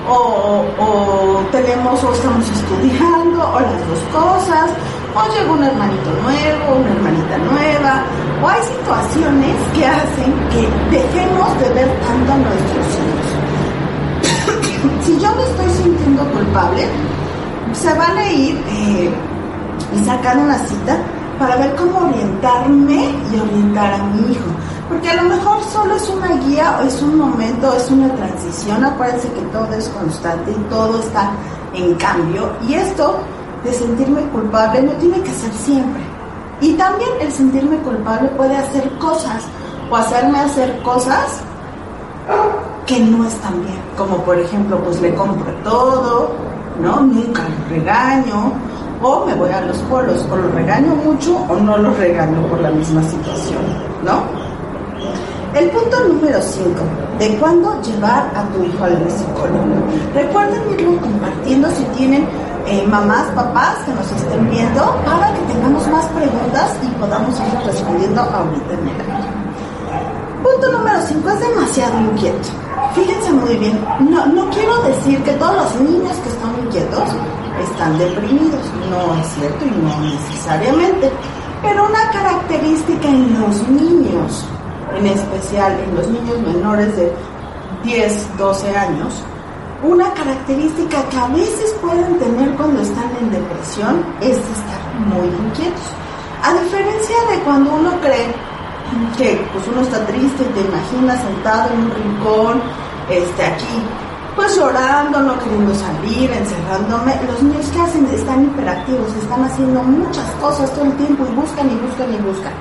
o, 0.07 0.65
o, 0.77 1.39
tenemos 1.51 2.03
o 2.03 2.13
estamos 2.13 2.47
estudiando 2.47 3.39
o 3.55 3.59
las 3.59 3.87
dos 3.87 4.01
cosas 4.13 4.69
o 5.15 5.33
llega 5.33 5.51
un 5.51 5.63
hermanito 5.63 6.11
nuevo, 6.21 6.79
una 6.79 6.91
hermanita 6.91 7.37
nueva 7.39 8.03
o 8.43 8.47
hay 8.47 8.61
situaciones 8.65 9.55
que 9.73 9.83
hacen 9.83 10.31
que 10.51 10.95
dejemos 10.95 11.59
de 11.59 11.69
ver 11.73 11.89
tanto 12.05 12.33
a 12.33 12.37
nuestros 12.37 12.85
hijos. 12.85 13.30
Si 15.03 15.19
yo 15.19 15.33
me 15.35 15.43
estoy 15.43 15.69
sintiendo 15.83 16.23
culpable, 16.31 16.87
se 17.73 17.93
vale 17.93 18.33
ir 18.33 18.63
eh, 18.69 19.11
y 19.95 20.05
sacar 20.05 20.37
una 20.37 20.57
cita 20.59 20.97
para 21.39 21.55
ver 21.57 21.75
cómo 21.75 22.07
orientarme 22.07 23.09
y 23.31 23.39
orientar 23.39 23.93
a 23.93 24.03
mi 24.03 24.31
hijo. 24.31 24.45
Porque 24.89 25.09
a 25.09 25.23
lo 25.23 25.29
mejor 25.29 25.63
solo 25.63 25.95
es 25.95 26.09
una 26.09 26.35
guía 26.45 26.79
es 26.85 27.01
un 27.01 27.17
momento, 27.17 27.73
es 27.73 27.89
una 27.89 28.13
transición. 28.13 28.83
Acuérdense 28.83 29.31
que 29.31 29.41
todo 29.53 29.71
es 29.73 29.87
constante 29.89 30.51
y 30.51 30.69
todo 30.69 30.99
está 30.99 31.31
en 31.73 31.95
cambio. 31.95 32.51
Y 32.67 32.73
esto 32.73 33.17
de 33.63 33.73
sentirme 33.73 34.21
culpable 34.29 34.83
no 34.83 34.91
tiene 34.93 35.21
que 35.21 35.31
ser 35.31 35.51
siempre. 35.53 36.01
Y 36.59 36.73
también 36.73 37.09
el 37.21 37.31
sentirme 37.31 37.77
culpable 37.77 38.27
puede 38.29 38.55
hacer 38.55 38.87
cosas 38.99 39.43
o 39.89 39.95
hacerme 39.95 40.39
hacer 40.39 40.81
cosas 40.83 41.41
que 42.91 42.99
no 42.99 43.25
están 43.25 43.61
bien. 43.63 43.79
Como 43.97 44.17
por 44.17 44.37
ejemplo, 44.37 44.77
pues 44.83 44.99
le 45.01 45.15
compro 45.15 45.49
todo, 45.63 46.31
¿no? 46.81 46.99
Nunca 46.99 47.43
lo 47.43 47.69
regaño, 47.69 48.51
o 49.01 49.25
me 49.25 49.33
voy 49.33 49.49
a 49.49 49.61
los 49.61 49.77
polos, 49.83 50.27
o 50.29 50.35
lo 50.35 50.49
regaño 50.49 50.93
mucho 50.95 51.37
o 51.47 51.55
no 51.55 51.77
lo 51.77 51.93
regaño 51.93 52.45
por 52.47 52.59
la 52.59 52.69
misma 52.69 53.01
situación, 53.03 53.63
¿no? 54.03 54.23
El 55.57 55.69
punto 55.69 55.99
número 56.05 56.41
5, 56.41 56.69
de 57.19 57.37
cuándo 57.37 57.81
llevar 57.81 58.29
a 58.35 58.43
tu 58.53 58.63
hijo 58.63 58.83
al 58.83 59.09
psicólogo. 59.09 59.67
Recuerden 60.13 60.61
irlo 60.71 60.99
compartiendo 60.99 61.69
si 61.71 61.83
tienen 61.97 62.27
eh, 62.67 62.85
mamás, 62.87 63.27
papás 63.35 63.77
que 63.85 63.93
nos 63.93 64.11
estén 64.11 64.49
viendo 64.49 64.81
para 65.05 65.33
que 65.33 65.53
tengamos 65.53 65.87
más 65.87 66.05
preguntas 66.07 66.77
y 66.83 66.87
podamos 66.99 67.39
ir 67.39 67.65
respondiendo 67.65 68.21
ahorita 68.21 68.73
en 68.73 68.87
el 68.87 68.95
Punto 70.43 70.71
número 70.71 70.99
5 71.07 71.29
es 71.29 71.39
demasiado 71.39 71.99
inquieto. 71.99 72.60
Fíjense 72.93 73.31
muy 73.31 73.55
bien, 73.55 73.79
no, 74.01 74.25
no 74.25 74.49
quiero 74.49 74.81
decir 74.83 75.17
que 75.23 75.31
todos 75.33 75.55
los 75.55 75.81
niños 75.81 76.17
que 76.17 76.29
están 76.29 76.59
inquietos 76.65 77.09
están 77.63 77.97
deprimidos, 77.97 78.65
no 78.89 79.15
es 79.15 79.27
cierto 79.27 79.65
y 79.65 79.69
no 79.69 80.01
necesariamente, 80.01 81.09
pero 81.61 81.85
una 81.85 82.09
característica 82.11 83.07
en 83.07 83.39
los 83.39 83.67
niños, 83.69 84.45
en 84.97 85.07
especial 85.07 85.79
en 85.79 85.95
los 85.95 86.07
niños 86.07 86.39
menores 86.41 86.95
de 86.97 87.13
10, 87.83 88.37
12 88.37 88.75
años, 88.75 89.23
una 89.83 90.13
característica 90.13 91.01
que 91.09 91.17
a 91.17 91.27
veces 91.27 91.73
pueden 91.81 92.19
tener 92.19 92.51
cuando 92.55 92.81
están 92.81 93.09
en 93.21 93.31
depresión 93.31 94.05
es 94.19 94.37
estar 94.37 94.95
muy 95.07 95.27
inquietos. 95.27 95.95
A 96.43 96.53
diferencia 96.53 97.15
de 97.31 97.39
cuando 97.43 97.73
uno 97.73 97.91
cree 98.01 98.50
que 99.17 99.47
pues 99.53 99.67
uno 99.67 99.81
está 99.81 100.05
triste 100.05 100.43
y 100.43 100.53
te 100.53 100.61
imaginas 100.61 101.21
sentado 101.21 101.73
en 101.73 101.79
un 101.79 101.91
rincón, 101.91 102.61
este, 103.09 103.43
aquí, 103.43 103.83
pues 104.35 104.55
llorando, 104.55 105.19
no 105.21 105.37
queriendo 105.39 105.73
salir, 105.75 106.31
encerrándome, 106.31 107.19
los 107.27 107.43
niños 107.43 107.65
que 107.67 107.81
hacen 107.81 108.05
están 108.07 108.43
hiperactivos, 108.43 109.13
están 109.15 109.43
haciendo 109.43 109.83
muchas 109.83 110.29
cosas 110.39 110.71
todo 110.73 110.85
el 110.85 110.93
tiempo 110.93 111.25
y 111.29 111.35
buscan 111.35 111.69
y 111.69 111.75
buscan 111.75 112.13
y 112.13 112.17
buscan. 112.17 112.53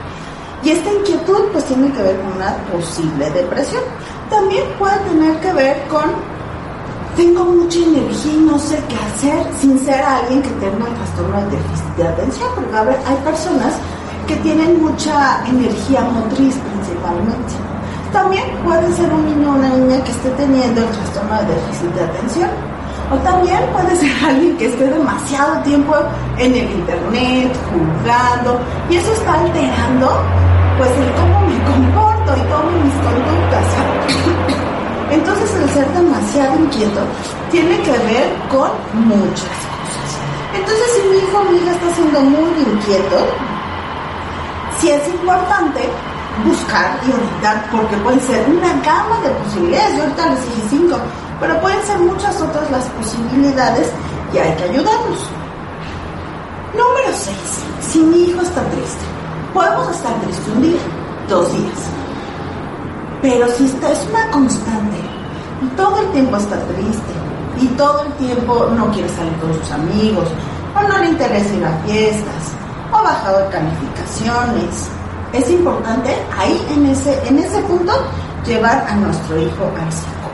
Y 0.62 0.70
esta 0.70 0.92
inquietud 0.92 1.40
pues 1.52 1.64
tiene 1.64 1.90
que 1.92 2.02
ver 2.02 2.20
con 2.20 2.32
una 2.36 2.54
posible 2.70 3.30
depresión. 3.30 3.82
También 4.28 4.64
puede 4.78 4.96
tener 4.98 5.40
que 5.40 5.52
ver 5.54 5.88
con 5.88 6.04
tengo 7.16 7.44
mucha 7.44 7.78
energía 7.78 8.32
y 8.32 8.40
no 8.40 8.58
sé 8.58 8.80
qué 8.88 8.96
hacer 8.96 9.46
sin 9.60 9.78
ser 9.78 10.00
alguien 10.00 10.42
que 10.42 10.50
tenga 10.50 10.84
un 10.84 10.94
trastorno 10.94 11.36
de 11.36 11.56
déficit 11.56 11.96
de 11.96 12.08
atención, 12.08 12.48
porque 12.54 12.76
a 12.76 12.82
ver, 12.84 12.98
hay 13.06 13.16
personas 13.16 13.74
que 14.30 14.36
tienen 14.36 14.80
mucha 14.80 15.44
energía 15.44 16.02
motriz 16.02 16.54
principalmente. 16.54 17.52
También 18.12 18.44
puede 18.62 18.92
ser 18.92 19.12
un 19.12 19.26
niño 19.26 19.50
o 19.50 19.54
una 19.56 19.70
niña 19.70 20.04
que 20.04 20.12
esté 20.12 20.30
teniendo 20.38 20.82
el 20.82 20.86
trastorno 20.86 21.34
de 21.40 21.46
déficit 21.54 21.90
de 21.94 22.04
atención. 22.04 22.50
O 23.10 23.16
también 23.26 23.58
puede 23.72 23.96
ser 23.96 24.12
alguien 24.28 24.56
que 24.56 24.66
esté 24.66 24.86
demasiado 24.86 25.60
tiempo 25.64 25.96
en 26.38 26.54
el 26.54 26.70
internet, 26.70 27.50
jugando, 27.70 28.60
y 28.88 28.96
eso 28.98 29.12
está 29.14 29.34
alterando 29.34 30.08
pues 30.78 30.90
el 30.90 31.10
cómo 31.18 31.40
me 31.50 31.58
comporto 31.66 32.30
y 32.38 32.42
cómo 32.54 32.70
mis 32.86 32.98
conductas. 33.02 33.66
Entonces 35.10 35.54
el 35.56 35.68
ser 35.70 35.88
demasiado 35.90 36.54
inquieto 36.60 37.00
tiene 37.50 37.76
que 37.82 37.90
ver 37.90 38.30
con 38.48 38.70
muchas 39.10 39.58
cosas. 39.66 40.10
Entonces 40.54 40.86
si 40.94 41.08
mi 41.08 41.16
hijo 41.18 41.36
o 41.36 41.44
mi 41.50 41.58
hija 41.58 41.72
está 41.72 41.94
siendo 41.96 42.20
muy 42.20 42.50
inquieto, 42.62 43.26
sí 44.80 44.90
es 44.90 45.08
importante 45.08 45.80
buscar 46.44 46.98
y 47.06 47.12
orientar, 47.12 47.70
porque 47.70 47.96
pueden 47.98 48.20
ser 48.20 48.48
una 48.48 48.72
gama 48.82 49.20
de 49.22 49.30
posibilidades. 49.30 49.96
Yo 49.96 50.02
ahorita 50.04 50.30
les 50.30 50.44
dije 50.46 50.68
cinco, 50.70 50.96
pero 51.38 51.60
pueden 51.60 51.82
ser 51.86 51.98
muchas 51.98 52.40
otras 52.40 52.70
las 52.70 52.86
posibilidades 52.86 53.92
y 54.32 54.38
hay 54.38 54.54
que 54.56 54.64
ayudarlos. 54.64 55.28
Número 56.72 57.12
seis, 57.12 57.62
si 57.80 57.98
mi 58.00 58.24
hijo 58.24 58.40
está 58.40 58.62
triste, 58.70 59.04
podemos 59.52 59.90
estar 59.90 60.14
tristes 60.20 60.48
un 60.54 60.62
día, 60.62 60.80
dos 61.28 61.52
días, 61.52 61.78
pero 63.20 63.48
si 63.48 63.66
esta 63.66 63.90
es 63.90 64.06
una 64.08 64.30
constante 64.30 64.96
y 65.62 65.66
todo 65.76 65.98
el 65.98 66.12
tiempo 66.12 66.36
está 66.36 66.56
triste 66.66 67.12
y 67.60 67.66
todo 67.76 68.04
el 68.04 68.12
tiempo 68.14 68.66
no 68.76 68.90
quiere 68.92 69.08
salir 69.10 69.36
con 69.40 69.52
sus 69.52 69.70
amigos 69.72 70.28
o 70.74 70.88
no 70.88 70.98
le 70.98 71.08
interesa 71.08 71.54
ir 71.54 71.64
a 71.64 71.76
fiestas 71.84 72.59
o 72.92 73.02
bajado 73.02 73.38
de 73.44 73.48
calificaciones, 73.48 74.88
es 75.32 75.50
importante 75.50 76.16
ahí 76.36 76.66
en 76.70 76.86
ese, 76.86 77.28
en 77.28 77.38
ese 77.38 77.60
punto 77.62 77.92
llevar 78.46 78.86
a 78.88 78.94
nuestro 78.96 79.38
hijo 79.38 79.64
al 79.80 79.92
psicólogo. 79.92 80.30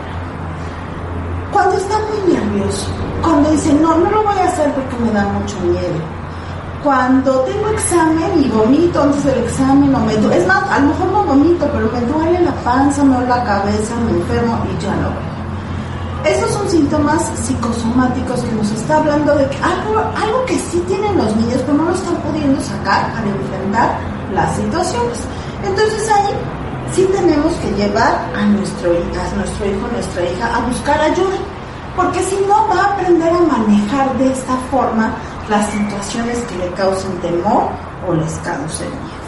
Cuando 1.53 1.77
está 1.77 1.99
muy 1.99 2.35
nervioso, 2.35 2.87
cuando 3.23 3.51
dice 3.51 3.73
no, 3.75 3.97
no 3.99 4.11
lo 4.11 4.23
voy 4.23 4.39
a 4.39 4.45
hacer 4.45 4.73
porque 4.73 4.97
me 4.97 5.13
da 5.13 5.25
mucho 5.25 5.59
miedo 5.61 6.17
cuando 6.87 7.41
tengo 7.41 7.69
examen 7.71 8.45
y 8.45 8.49
vomito 8.49 9.03
antes 9.03 9.25
del 9.25 9.43
examen 9.43 9.93
o 9.93 9.99
me 9.99 10.15
es 10.15 10.47
más, 10.47 10.71
a 10.71 10.79
lo 10.79 10.87
mejor 10.87 11.07
no 11.09 11.25
vomito, 11.25 11.69
pero 11.73 11.91
me 11.91 12.01
duele 12.03 12.41
la 12.43 12.53
panza, 12.63 13.03
me 13.03 13.17
duele 13.17 13.29
la 13.29 13.43
cabeza, 13.43 13.97
me 14.07 14.13
enfermo 14.13 14.57
y 14.71 14.81
ya 14.81 14.95
no. 14.95 15.09
Esos 15.09 15.36
síntomas 16.71 17.23
psicosomáticos 17.45 18.41
que 18.41 18.53
nos 18.53 18.71
está 18.73 18.99
hablando 18.99 19.35
de 19.35 19.49
que 19.49 19.57
algo, 19.59 19.99
algo 20.17 20.45
que 20.47 20.59
sí 20.59 20.83
tienen 20.87 21.17
los 21.17 21.35
niños, 21.37 21.61
pero 21.65 21.75
no 21.75 21.85
lo 21.85 21.95
están 21.95 22.17
pudiendo 22.17 22.61
sacar 22.61 23.13
para 23.13 23.27
enfrentar 23.27 23.99
las 24.35 24.57
situaciones. 24.57 25.19
Entonces 25.65 26.11
ahí 26.11 26.35
sí 26.93 27.09
tenemos 27.13 27.53
que 27.55 27.71
llevar 27.73 28.27
a 28.37 28.47
nuestro, 28.47 28.91
a 28.91 29.37
nuestro 29.37 29.67
hijo, 29.67 29.89
nuestra 29.93 30.23
hija 30.25 30.57
a 30.57 30.61
buscar 30.67 31.01
ayuda, 31.01 31.37
porque 31.95 32.23
si 32.23 32.37
no 32.47 32.69
va 32.69 32.81
a 32.81 32.93
aprender 32.95 33.33
a 33.33 33.41
manejar 33.41 34.17
de 34.19 34.33
esta 34.33 34.57
forma 34.71 35.15
las 35.49 35.71
situaciones 35.71 36.39
que 36.45 36.57
le 36.57 36.71
causen 36.73 37.17
temor 37.19 37.69
o 38.07 38.15
les 38.15 38.33
causen 38.39 38.89
miedo. 38.89 39.27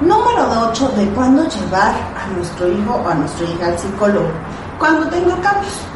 Número 0.00 0.68
8 0.70 0.88
de 0.96 1.06
cuándo 1.10 1.48
llevar 1.48 1.94
a 1.94 2.26
nuestro 2.34 2.68
hijo 2.68 2.94
o 3.04 3.08
a 3.08 3.14
nuestra 3.14 3.46
hija 3.46 3.66
al 3.66 3.78
psicólogo. 3.78 4.28
Cuando 4.78 5.08
tenga 5.08 5.36
cambios. 5.40 5.93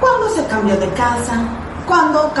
Cuando 0.00 0.28
se 0.34 0.44
cambió 0.46 0.76
de 0.76 0.88
casa, 0.90 1.40
cuando, 1.86 2.32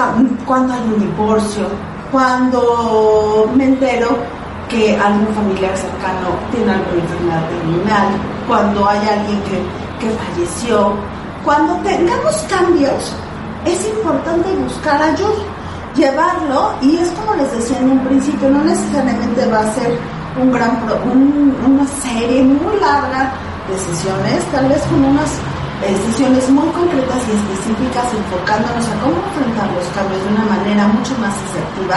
cuando 0.44 0.74
hay 0.74 0.80
un 0.80 1.00
divorcio, 1.00 1.66
cuando 2.12 3.50
me 3.54 3.64
entero 3.64 4.08
que 4.68 4.96
algún 4.96 5.34
familiar 5.34 5.76
cercano 5.76 6.28
tiene 6.50 6.72
alguna 6.72 7.02
enfermedad 7.02 7.48
terminal, 7.48 8.08
cuando 8.48 8.88
hay 8.88 8.98
alguien 8.98 9.40
que, 9.42 10.06
que 10.06 10.12
falleció, 10.12 10.92
cuando 11.44 11.74
tengamos 11.88 12.36
cambios 12.48 13.14
es 13.64 13.86
importante 13.88 14.48
buscar 14.56 15.00
ayuda, 15.02 15.42
llevarlo, 15.94 16.72
y 16.82 16.96
es 16.96 17.08
como 17.10 17.34
les 17.34 17.50
decía 17.52 17.78
en 17.78 17.92
un 17.92 18.00
principio, 18.00 18.50
no 18.50 18.62
necesariamente 18.64 19.46
va 19.46 19.60
a 19.60 19.74
ser 19.74 19.98
un 20.40 20.52
gran 20.52 20.82
una 21.64 21.86
serie 21.86 22.42
muy 22.42 22.78
larga 22.80 23.32
de 23.68 23.78
sesiones, 23.78 24.44
tal 24.52 24.68
vez 24.68 24.82
con 24.82 25.04
unas 25.04 25.30
sesiones 25.84 26.48
muy 26.50 26.68
concretas 26.68 27.22
y 27.28 27.36
específicas 27.36 28.12
enfocándonos 28.14 28.88
a 28.88 29.00
cómo 29.00 29.16
enfrentar 29.28 29.70
los 29.72 29.86
cambios 29.88 30.22
de 30.24 30.28
una 30.32 30.44
manera 30.44 30.88
mucho 30.88 31.14
más 31.18 31.34
asertiva. 31.48 31.96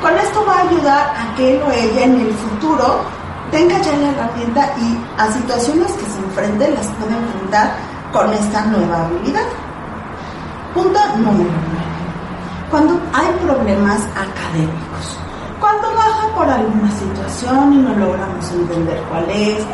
Con 0.00 0.16
esto 0.18 0.44
va 0.46 0.56
a 0.56 0.68
ayudar 0.68 1.14
a 1.16 1.34
que 1.34 1.56
él 1.56 1.62
o 1.62 1.70
ella 1.72 2.04
en 2.04 2.20
el 2.20 2.34
futuro 2.34 3.00
tenga 3.50 3.80
ya 3.80 3.96
la 3.96 4.10
herramienta 4.10 4.74
y 4.78 4.98
a 5.16 5.32
situaciones 5.32 5.92
que 5.92 6.06
se 6.06 6.18
enfrenten 6.18 6.74
las 6.74 6.86
pueda 6.88 7.16
enfrentar 7.16 7.74
con 8.12 8.32
esta 8.32 8.66
nueva 8.66 9.06
habilidad. 9.06 9.46
Punto 10.74 10.98
número 11.16 11.50
9. 11.50 11.50
Cuando 12.70 13.00
hay 13.12 13.28
problemas 13.44 14.00
académicos. 14.16 15.23
Cuando 15.60 15.94
baja 15.94 16.28
por 16.34 16.48
alguna 16.48 16.90
situación 16.90 17.74
y 17.74 17.76
no 17.78 17.94
logramos 17.94 18.50
entender 18.52 19.02
cuál 19.10 19.30
es, 19.30 19.64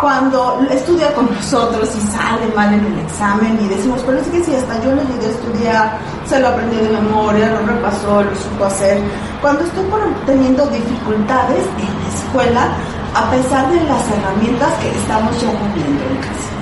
cuando 0.00 0.60
estudia 0.70 1.12
con 1.14 1.32
nosotros 1.32 1.88
y 1.96 2.00
sale 2.00 2.46
mal 2.54 2.72
en 2.74 2.84
el 2.84 2.98
examen 3.00 3.58
y 3.60 3.68
decimos, 3.68 4.02
pero 4.04 4.18
es 4.18 4.28
que 4.28 4.44
si 4.44 4.54
hasta 4.54 4.82
yo 4.82 4.92
lo 4.92 5.02
llegué 5.02 5.26
a 5.26 5.30
estudiar, 5.30 5.98
se 6.26 6.40
lo 6.40 6.48
aprendió 6.48 6.82
de 6.82 6.90
memoria, 6.90 7.50
lo 7.50 7.66
repasó, 7.66 8.22
lo 8.22 8.34
supo 8.36 8.64
hacer. 8.64 9.02
Cuando 9.40 9.64
estoy 9.64 9.84
teniendo 10.26 10.66
dificultades 10.66 11.64
en 11.78 12.02
la 12.02 12.08
escuela, 12.14 12.68
a 13.14 13.30
pesar 13.30 13.70
de 13.70 13.82
las 13.84 14.10
herramientas 14.10 14.72
que 14.74 14.90
estamos 14.90 15.40
ya 15.40 15.50
poniendo 15.52 16.04
en 16.04 16.16
casa. 16.18 16.52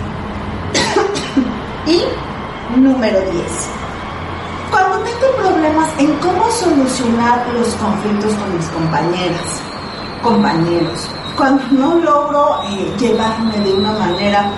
y 1.86 2.80
número 2.80 3.20
10. 3.20 3.83
Cuando 4.74 4.98
tengo 5.04 5.36
problemas 5.36 5.88
en 6.00 6.12
cómo 6.18 6.50
solucionar 6.50 7.46
los 7.54 7.68
conflictos 7.74 8.34
con 8.34 8.56
mis 8.56 8.66
compañeras, 8.70 9.62
compañeros, 10.20 11.08
cuando 11.36 11.62
no 11.70 11.94
logro 12.00 12.58
eh, 12.64 12.92
llevarme 12.98 13.56
de 13.60 13.72
una 13.72 13.92
manera, 13.92 14.50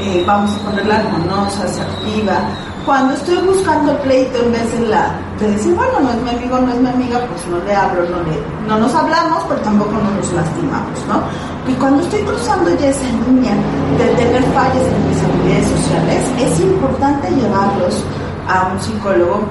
eh, 0.00 0.22
vamos 0.24 0.52
a 0.52 0.58
ponerla 0.70 0.98
armoniosa, 0.98 1.64
asertiva, 1.64 2.44
cuando 2.86 3.14
estoy 3.14 3.38
buscando 3.38 3.90
el 3.90 3.98
pleito 3.98 4.38
en 4.44 4.52
vez 4.52 4.78
de, 4.78 4.86
la, 4.86 5.18
de 5.40 5.50
decir, 5.50 5.74
bueno, 5.74 5.98
no 5.98 6.10
es 6.10 6.22
mi 6.22 6.30
amigo, 6.30 6.56
no 6.60 6.72
es 6.72 6.78
mi 6.80 6.90
amiga, 6.90 7.26
pues 7.26 7.44
no 7.48 7.58
le 7.64 7.74
hablo, 7.74 8.02
no, 8.10 8.22
le, 8.22 8.38
no 8.68 8.78
nos 8.78 8.94
hablamos, 8.94 9.42
pero 9.48 9.60
tampoco 9.62 9.90
nos 9.90 10.32
lastimamos, 10.34 11.04
¿no? 11.08 11.20
Y 11.68 11.74
cuando 11.74 12.00
estoy 12.00 12.20
cruzando 12.20 12.70
ya 12.76 12.90
esa 12.90 13.06
línea 13.26 13.54
de 13.98 14.06
tener 14.22 14.42
fallas 14.54 14.86
en 14.86 15.08
mis 15.08 15.20
habilidades 15.20 15.66
sociales, 15.66 16.30
es 16.38 16.60
importante 16.60 17.28
llevarlos 17.32 18.04
a 18.48 18.68
un 18.72 18.80
psicólogo 18.80 19.42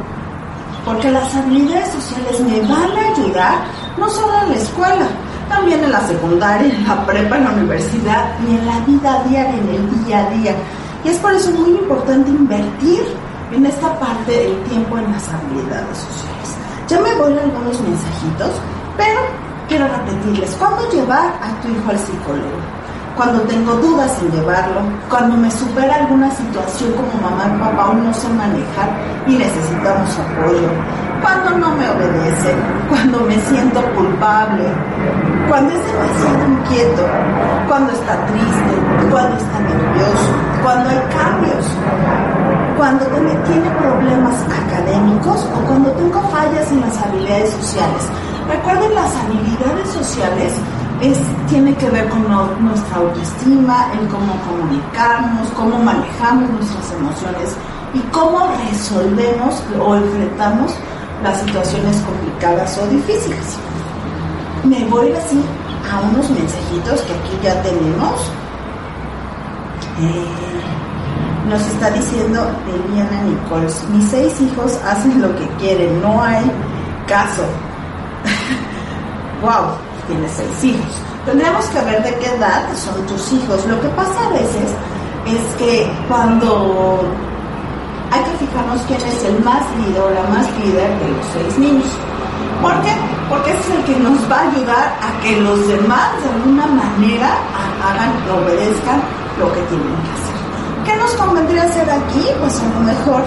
porque 0.85 1.09
las 1.11 1.33
habilidades 1.35 1.91
sociales 1.93 2.39
me 2.41 2.61
van 2.61 2.91
a 2.97 3.11
ayudar 3.13 3.55
no 3.97 4.09
solo 4.09 4.33
en 4.43 4.49
la 4.49 4.55
escuela, 4.55 5.07
también 5.47 5.83
en 5.83 5.91
la 5.91 6.01
secundaria, 6.01 6.73
en 6.73 6.87
la 6.87 7.05
prepa, 7.05 7.37
en 7.37 7.43
la 7.45 7.51
universidad 7.51 8.35
y 8.45 8.55
en 8.55 8.65
la 8.65 8.79
vida 8.79 9.23
diaria, 9.29 9.59
en 9.59 9.69
el 9.69 10.05
día 10.05 10.19
a 10.19 10.29
día. 10.31 10.55
Y 11.03 11.09
es 11.09 11.17
por 11.17 11.33
eso 11.33 11.51
muy 11.51 11.71
importante 11.71 12.29
invertir 12.29 13.03
en 13.51 13.65
esta 13.65 13.97
parte 13.99 14.31
del 14.31 14.63
tiempo 14.63 14.97
en 14.97 15.11
las 15.11 15.29
habilidades 15.29 15.97
sociales. 15.97 16.55
Ya 16.87 16.99
me 16.99 17.13
voy 17.15 17.37
a 17.37 17.43
algunos 17.43 17.79
mensajitos, 17.81 18.51
pero 18.97 19.21
quiero 19.67 19.87
repetirles, 19.87 20.55
¿cuándo 20.59 20.89
llevar 20.91 21.33
a 21.41 21.61
tu 21.61 21.69
hijo 21.69 21.89
al 21.89 21.99
psicólogo? 21.99 22.82
Cuando 23.15 23.41
tengo 23.43 23.73
dudas 23.75 24.11
en 24.21 24.31
llevarlo, 24.31 24.81
cuando 25.09 25.37
me 25.37 25.51
supera 25.51 25.95
alguna 25.97 26.31
situación 26.31 26.93
como 26.93 27.13
mamá 27.21 27.45
y 27.45 27.59
papá 27.59 27.83
aún 27.83 28.03
no 28.03 28.13
sé 28.13 28.27
manejar 28.29 28.89
y 29.27 29.35
necesitamos 29.37 30.17
apoyo, 30.17 30.69
cuando 31.21 31.51
no 31.57 31.75
me 31.75 31.89
obedece, 31.89 32.55
cuando 32.89 33.19
me 33.21 33.39
siento 33.41 33.81
culpable, 33.93 34.63
cuando 35.47 35.73
es 35.73 35.85
demasiado 35.85 36.47
inquieto, 36.47 37.03
cuando 37.67 37.93
está 37.93 38.25
triste, 38.25 38.73
cuando 39.11 39.37
está 39.37 39.59
nervioso, 39.59 40.33
cuando 40.63 40.89
hay 40.89 41.01
cambios, 41.13 41.65
cuando 42.77 43.05
tiene 43.45 43.69
problemas 43.79 44.35
académicos 44.43 45.45
o 45.55 45.67
cuando 45.67 45.91
tengo 45.91 46.21
fallas 46.29 46.71
en 46.71 46.81
las 46.81 46.97
habilidades 47.01 47.51
sociales. 47.51 48.09
Recuerden, 48.49 48.95
las 48.95 49.15
habilidades 49.15 49.89
sociales 49.89 50.53
tiene 51.49 51.75
que 51.75 51.89
ver 51.89 52.07
con 52.09 52.23
nuestra 52.63 52.97
autoestima, 52.97 53.91
en 53.93 54.07
cómo 54.07 54.33
comunicamos, 54.47 55.49
cómo 55.49 55.77
manejamos 55.79 56.49
nuestras 56.49 56.91
emociones 56.93 57.55
y 57.93 57.99
cómo 58.11 58.47
resolvemos 58.69 59.61
o 59.85 59.95
enfrentamos 59.95 60.73
las 61.21 61.39
situaciones 61.41 62.01
complicadas 62.01 62.77
o 62.77 62.87
difíciles. 62.87 63.57
Me 64.63 64.85
voy 64.85 65.11
así 65.11 65.41
a 65.91 65.99
unos 66.01 66.29
mensajitos 66.29 67.01
que 67.01 67.13
aquí 67.13 67.39
ya 67.43 67.61
tenemos. 67.61 68.31
Eh, 69.99 70.25
nos 71.49 71.61
está 71.67 71.91
diciendo 71.91 72.49
Eliana 72.65 73.21
Nichols, 73.23 73.83
mis 73.89 74.09
seis 74.09 74.39
hijos 74.39 74.79
hacen 74.85 75.21
lo 75.21 75.35
que 75.35 75.47
quieren, 75.59 76.01
no 76.01 76.21
hay 76.21 76.49
caso. 77.07 77.43
wow, 79.41 79.75
tienes 80.13 80.31
seis 80.31 80.63
hijos. 80.63 80.93
Tendríamos 81.25 81.65
que 81.67 81.81
ver 81.81 82.03
de 82.03 82.15
qué 82.19 82.35
edad 82.35 82.63
son 82.75 83.05
tus 83.07 83.31
hijos. 83.33 83.65
Lo 83.65 83.79
que 83.81 83.87
pasa 83.89 84.13
a 84.27 84.29
veces 84.29 84.69
es 85.25 85.55
que 85.57 85.89
cuando 86.07 87.01
hay 88.11 88.21
que 88.23 88.45
fijarnos 88.45 88.81
quién 88.87 89.01
es 89.01 89.23
el 89.23 89.43
más 89.43 89.63
líder 89.77 90.01
o 90.01 90.09
la 90.11 90.23
más 90.29 90.45
líder 90.61 90.89
de 90.99 91.07
los 91.09 91.25
seis 91.33 91.57
niños. 91.57 91.89
¿Por 92.61 92.73
qué? 92.81 92.93
Porque 93.29 93.51
es 93.51 93.69
el 93.71 93.83
que 93.85 93.99
nos 93.99 94.19
va 94.29 94.37
a 94.37 94.51
ayudar 94.51 94.87
a 95.01 95.23
que 95.23 95.41
los 95.41 95.67
demás 95.67 96.11
de 96.21 96.29
alguna 96.29 96.67
manera 96.67 97.29
hagan, 97.81 98.11
obedezcan 98.29 99.01
lo 99.39 99.51
que 99.53 99.61
tienen 99.71 99.95
que 100.03 100.11
hacer. 100.13 100.37
¿Qué 100.85 100.95
nos 100.97 101.11
convendría 101.15 101.63
hacer 101.63 101.89
aquí? 101.89 102.27
Pues 102.39 102.61
a 102.61 102.79
lo 102.79 102.85
mejor 102.85 103.21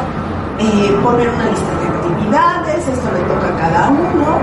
eh, 0.58 0.98
poner 1.02 1.28
una 1.28 1.46
lista 1.46 1.72
de 1.80 1.86
actividades, 1.88 2.88
esto 2.88 3.08
le 3.12 3.20
toca 3.26 3.48
a 3.48 3.56
cada 3.58 3.88
uno. 3.88 4.38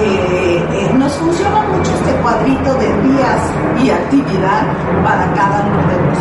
Eh, 0.00 0.88
nos 1.08 1.16
funciona 1.16 1.62
mucho 1.62 1.90
este 1.90 2.12
cuadrito 2.20 2.74
de 2.74 2.86
días 3.08 3.40
y 3.82 3.90
actividad 3.90 4.66
para 5.02 5.32
cada 5.32 5.64
uno 5.66 5.80
de 5.88 5.96
los 6.06 6.17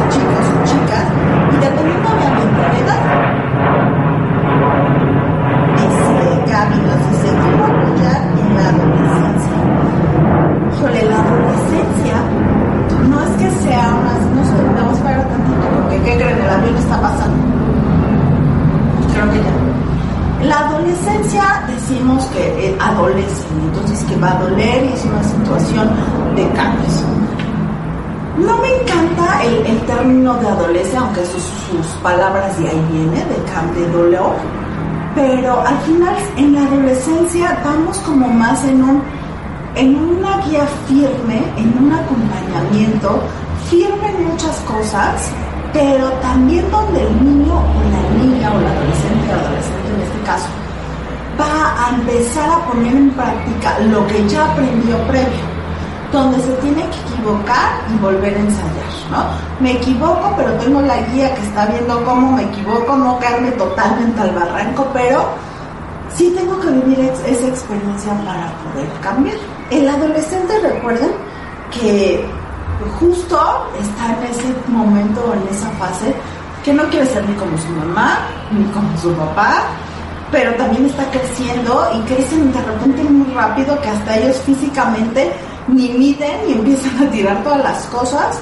adolescencia, 30.68 31.00
aunque 31.00 31.26
sus, 31.26 31.44
sus, 31.44 31.88
palabras 32.02 32.58
de 32.60 32.70
ahí 32.70 32.88
viene, 32.92 33.26
de 33.26 33.52
cambio 33.54 33.86
de 33.86 33.92
dolor, 33.92 34.36
pero 35.16 35.62
al 35.62 35.78
final 35.80 36.16
en 36.36 36.54
la 36.54 36.64
adolescencia 36.64 37.62
vamos 37.64 37.98
como 38.00 38.28
más 38.28 38.64
en, 38.66 38.84
un, 38.84 39.02
en 39.76 39.96
una 39.96 40.38
guía 40.46 40.68
firme, 40.88 41.42
en 41.58 41.74
un 41.78 41.92
acompañamiento 41.92 43.22
firme 43.70 44.10
en 44.10 44.28
muchas 44.30 44.58
cosas, 44.62 45.30
pero 45.74 46.10
también 46.22 46.70
donde 46.70 47.02
el 47.02 47.24
niño 47.24 47.54
o 47.54 47.82
la 47.90 48.24
niña 48.24 48.52
o 48.54 48.62
la 48.62 48.72
adolescente 48.72 49.32
adolescente 49.32 49.90
en 49.96 50.02
este 50.02 50.20
caso 50.26 50.48
va 51.40 51.86
a 51.86 51.96
empezar 51.96 52.50
a 52.50 52.66
poner 52.66 52.96
en 52.96 53.12
práctica 53.12 53.80
lo 53.80 54.06
que 54.08 54.28
ya 54.28 54.52
aprendió 54.52 54.98
previo, 55.08 55.46
donde 56.12 56.40
se 56.42 56.52
tiene 56.54 56.82
que 56.82 57.14
equivocar 57.14 57.77
y 57.94 57.98
volver 58.00 58.36
a 58.36 58.40
ensayar, 58.40 58.92
¿no? 59.12 59.26
Me 59.60 59.74
equivoco, 59.74 60.34
pero 60.36 60.52
tengo 60.54 60.82
la 60.82 60.98
guía 61.08 61.34
que 61.36 61.42
está 61.42 61.66
viendo 61.68 62.04
cómo 62.04 62.34
me 62.34 62.44
equivoco, 62.44 62.96
no 62.96 63.20
caerme 63.20 63.52
totalmente 63.52 64.22
al 64.22 64.32
barranco, 64.32 64.88
pero 64.94 65.26
sí 66.16 66.34
tengo 66.36 66.60
que 66.60 66.70
vivir 66.72 67.00
esa 67.00 67.48
experiencia 67.48 68.14
para 68.26 68.52
poder 68.64 68.90
cambiar. 69.02 69.38
El 69.70 69.90
adolescente, 69.90 70.60
recuerden 70.60 71.12
que 71.72 72.26
justo 73.00 73.40
está 73.80 74.18
en 74.18 74.32
ese 74.32 74.54
momento, 74.68 75.34
en 75.34 75.56
esa 75.56 75.70
fase, 75.72 76.14
que 76.64 76.74
no 76.74 76.84
quiere 76.90 77.06
ser 77.06 77.28
ni 77.28 77.36
como 77.36 77.58
su 77.58 77.70
mamá, 77.70 78.20
ni 78.52 78.64
como 78.66 78.98
su 78.98 79.12
papá, 79.14 79.64
pero 80.32 80.54
también 80.56 80.86
está 80.86 81.10
creciendo 81.10 81.88
y 81.96 82.00
crecen 82.02 82.52
de 82.52 82.62
repente 82.62 83.04
muy 83.04 83.34
rápido 83.34 83.80
que 83.82 83.90
hasta 83.90 84.18
ellos 84.18 84.38
físicamente 84.46 85.32
ni 85.68 85.90
miden 85.90 86.50
y 86.50 86.54
empiezan 86.54 87.08
a 87.08 87.12
tirar 87.12 87.44
todas 87.44 87.64
las 87.64 87.86
cosas, 87.88 88.40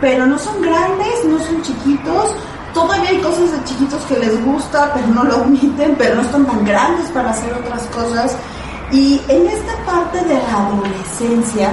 pero 0.00 0.26
no 0.26 0.38
son 0.38 0.60
grandes, 0.60 1.24
no 1.26 1.38
son 1.38 1.62
chiquitos, 1.62 2.34
todavía 2.72 3.10
hay 3.10 3.18
cosas 3.18 3.52
de 3.52 3.64
chiquitos 3.64 4.02
que 4.04 4.18
les 4.18 4.44
gusta, 4.44 4.92
pero 4.94 5.06
no 5.08 5.24
lo 5.24 5.36
admiten, 5.36 5.94
pero 5.96 6.16
no 6.16 6.22
están 6.22 6.44
tan 6.46 6.64
grandes 6.64 7.08
para 7.10 7.30
hacer 7.30 7.52
otras 7.54 7.82
cosas. 7.94 8.36
Y 8.92 9.20
en 9.28 9.46
esta 9.46 9.72
parte 9.86 10.20
de 10.24 10.34
la 10.34 10.66
adolescencia, 10.66 11.70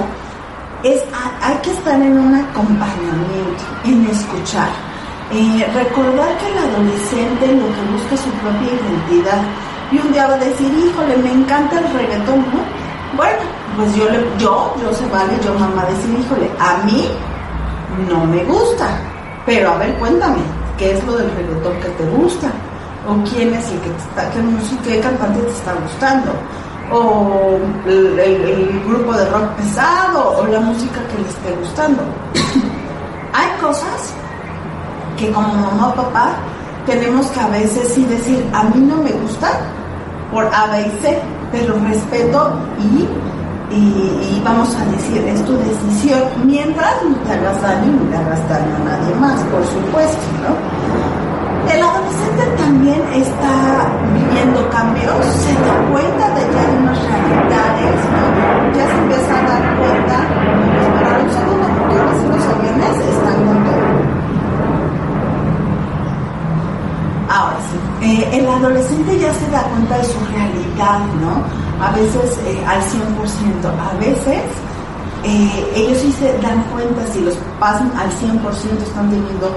es, 0.82 1.02
hay 1.40 1.56
que 1.62 1.70
estar 1.70 2.00
en 2.00 2.18
un 2.18 2.34
acompañamiento, 2.34 3.64
en 3.84 4.06
escuchar. 4.06 4.68
Eh, 5.30 5.66
recordar 5.72 6.36
que 6.38 6.48
el 6.52 6.58
adolescente 6.58 7.46
lo 7.46 7.66
que 7.72 7.92
busca 7.92 8.14
es 8.14 8.20
su 8.20 8.30
propia 8.30 8.68
identidad. 8.68 9.42
Y 9.90 9.98
un 9.98 10.12
día 10.12 10.26
va 10.26 10.34
a 10.34 10.38
decir, 10.38 10.70
híjole, 10.72 11.16
me 11.18 11.32
encanta 11.32 11.78
el 11.78 11.92
reggaetón, 11.92 12.40
¿no? 12.40 13.16
Bueno, 13.16 13.40
pues 13.76 13.94
yo, 13.94 14.04
yo, 14.38 14.74
yo 14.80 14.92
se 14.94 15.06
vale, 15.06 15.38
yo 15.44 15.54
mamá 15.54 15.84
decir, 15.86 16.18
híjole, 16.18 16.50
a 16.58 16.84
mí 16.84 17.08
no 18.08 18.24
me 18.26 18.44
gusta. 18.44 18.88
Pero 19.44 19.70
a 19.70 19.78
ver, 19.78 19.94
cuéntame, 19.94 20.42
¿qué 20.78 20.92
es 20.92 21.04
lo 21.04 21.16
del 21.16 21.30
reggaetón 21.32 21.80
que 21.80 21.88
te 21.88 22.04
gusta? 22.10 22.50
o 23.08 23.14
quién 23.28 23.52
es 23.54 23.70
el 23.70 23.80
que 23.80 23.90
te 23.90 23.98
está, 23.98 24.30
qué 24.30 24.40
música, 24.40 24.82
qué 24.84 25.00
cantante 25.00 25.40
te 25.40 25.50
está 25.50 25.74
gustando, 25.74 26.32
o 26.92 27.58
el, 27.86 28.82
grupo 28.86 29.12
de 29.14 29.24
rock 29.30 29.48
pesado, 29.56 30.38
o 30.38 30.46
la 30.46 30.60
música 30.60 31.00
que 31.08 31.22
le 31.22 31.28
esté 31.28 31.52
gustando. 31.58 32.02
Hay 33.32 33.48
cosas 33.60 34.14
que 35.16 35.30
como 35.32 35.48
mamá 35.48 35.88
o 35.88 35.94
papá 35.94 36.32
tenemos 36.86 37.26
que 37.28 37.40
a 37.40 37.48
veces 37.48 37.92
sí 37.94 38.04
decir, 38.04 38.44
a 38.52 38.64
mí 38.64 38.80
no 38.80 38.96
me 38.96 39.10
gusta 39.10 39.50
por 40.30 40.44
A, 40.46 40.66
B 40.66 40.86
y 40.86 41.02
C, 41.02 41.18
pero 41.50 41.74
respeto 41.80 42.52
y 42.78 43.08
y, 43.74 44.42
vamos 44.44 44.74
a 44.76 44.84
decir, 44.86 45.18
es 45.26 45.44
tu 45.44 45.56
decisión, 45.56 46.22
mientras 46.44 47.02
no 47.04 47.16
te 47.24 47.32
hagas 47.32 47.62
daño 47.62 47.92
ni 47.92 48.10
le 48.10 48.16
hagas 48.16 48.48
daño 48.48 48.76
a 48.76 48.84
nadie 48.84 49.14
más, 49.16 49.40
por 49.44 49.64
supuesto, 49.64 50.22
¿no? 50.42 51.72
El 51.72 51.80
adolescente 51.80 52.44
también 52.58 53.00
está 53.14 53.88
viviendo 54.12 54.68
cambios, 54.70 55.24
se 55.24 55.54
da 55.54 55.76
cuenta 55.90 56.28
de 56.34 56.42
que 56.50 56.58
hay 56.58 56.76
unas 56.82 56.98
realidades, 56.98 57.96
¿no? 58.12 58.76
Ya 58.76 58.86
se 58.86 58.98
empieza 58.98 59.38
a 59.38 59.42
dar 59.42 59.78
cuenta, 59.78 60.18
para 61.00 61.18
segundo, 61.30 61.66
porque 61.78 61.94
ahora 61.98 62.14
sí 62.18 62.26
los 62.28 62.44
aviones 62.52 62.96
están 63.08 63.46
con 63.46 63.64
todo. 63.64 63.92
Ahora 67.30 67.56
sí, 67.70 68.06
eh, 68.06 68.38
el 68.38 68.48
adolescente 68.48 69.18
ya 69.18 69.32
se 69.32 69.50
da 69.50 69.62
cuenta 69.62 69.96
de 69.96 70.04
su 70.04 70.18
realidad, 70.34 70.98
¿no? 71.22 71.61
A 71.82 71.90
veces 71.90 72.38
eh, 72.46 72.64
al 72.66 72.80
100%, 72.80 73.66
a 73.66 73.98
veces 73.98 74.42
eh, 75.24 75.72
ellos 75.74 75.98
sí 75.98 76.12
se 76.12 76.32
dan 76.38 76.62
cuenta 76.72 77.04
si 77.12 77.20
los 77.20 77.36
pasan 77.58 77.90
al 77.96 78.08
100% 78.10 78.82
están 78.82 79.10
teniendo 79.10 79.48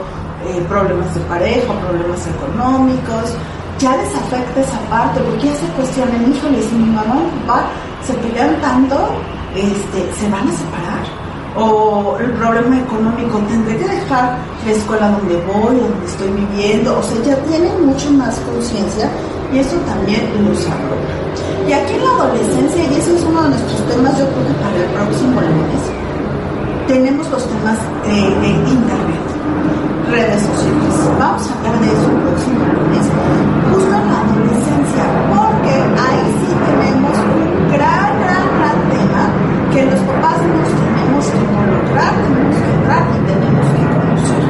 eh, 0.48 0.66
problemas 0.68 1.14
de 1.14 1.22
pareja, 1.22 1.74
problemas 1.82 2.28
económicos, 2.28 3.34
ya 3.80 3.96
les 3.98 4.16
afecta 4.16 4.60
esa 4.60 4.80
parte, 4.90 5.22
porque 5.22 5.48
ya 5.48 5.56
se 5.56 5.68
cuestionan, 5.78 6.34
híjole, 6.34 6.62
si 6.64 6.76
mi 6.76 6.90
mamá 6.90 7.16
y 7.20 7.36
mi 7.36 7.46
papá 7.46 7.66
se 8.04 8.14
pelean 8.16 8.60
tanto, 8.62 8.96
este, 9.56 10.14
se 10.20 10.30
van 10.30 10.48
a 10.48 10.52
separar. 10.52 11.06
O 11.58 12.18
el 12.20 12.32
problema 12.34 12.80
económico, 12.80 13.38
tendré 13.48 13.78
que 13.78 13.88
dejar 13.88 14.38
la 14.66 14.72
escuela 14.72 15.10
donde 15.12 15.36
voy, 15.46 15.78
donde 15.78 16.06
estoy 16.06 16.30
viviendo, 16.32 17.00
o 17.00 17.04
sea, 17.04 17.22
ya 17.24 17.36
tienen 17.44 17.86
mucho 17.86 18.12
más 18.12 18.40
conciencia 18.40 19.10
y 19.53 19.60
eso 19.60 19.77
también 19.88 20.23
los 20.45 20.60
abruma. 20.67 21.15
Y 21.67 21.73
aquí 21.73 21.93
en 21.93 22.03
la 22.03 22.10
adolescencia, 22.10 22.84
y 22.84 22.95
ese 22.95 23.15
es 23.15 23.23
uno 23.23 23.43
de 23.43 23.49
nuestros 23.49 23.81
temas, 23.88 24.17
yo 24.17 24.25
creo 24.29 24.47
que 24.47 24.53
para 24.62 24.75
el 24.75 24.89
próximo 24.93 25.41
lunes, 25.41 25.84
tenemos 26.88 27.29
los 27.29 27.43
temas 27.47 27.79
de 28.05 28.47
Internet, 28.69 29.25
redes 30.12 30.41
sociales. 30.41 30.93
Vamos 31.19 31.49
a 31.49 31.53
hablar 31.58 31.79
de 31.81 31.88
eso 31.88 32.05
el 32.05 32.21
próximo 32.21 32.62
lunes, 32.69 33.05
justo 33.73 33.95
en 33.95 34.05
la 34.05 34.17
adolescencia, 34.21 35.03
porque 35.34 35.73
ahí 35.97 36.21
sí 36.38 36.49
tenemos 36.53 37.15
un 37.25 37.41
gran, 37.73 38.10
gran, 38.21 38.45
gran 38.58 38.77
tema 38.93 39.23
que 39.73 39.86
los 39.89 39.99
papás 40.01 40.38
nos 40.45 40.69
tenemos 40.69 41.25
que 41.25 41.38
involucrar, 41.41 42.13
tenemos 42.13 42.58
que 42.62 42.71
entrar 42.77 43.03
y 43.10 43.17
tenemos 43.25 43.65
que 43.73 43.81
conocer. 43.89 44.43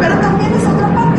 Pero 0.00 0.14
también 0.20 0.50
es 0.54 0.64
otra 0.64 0.88
parte, 0.94 1.14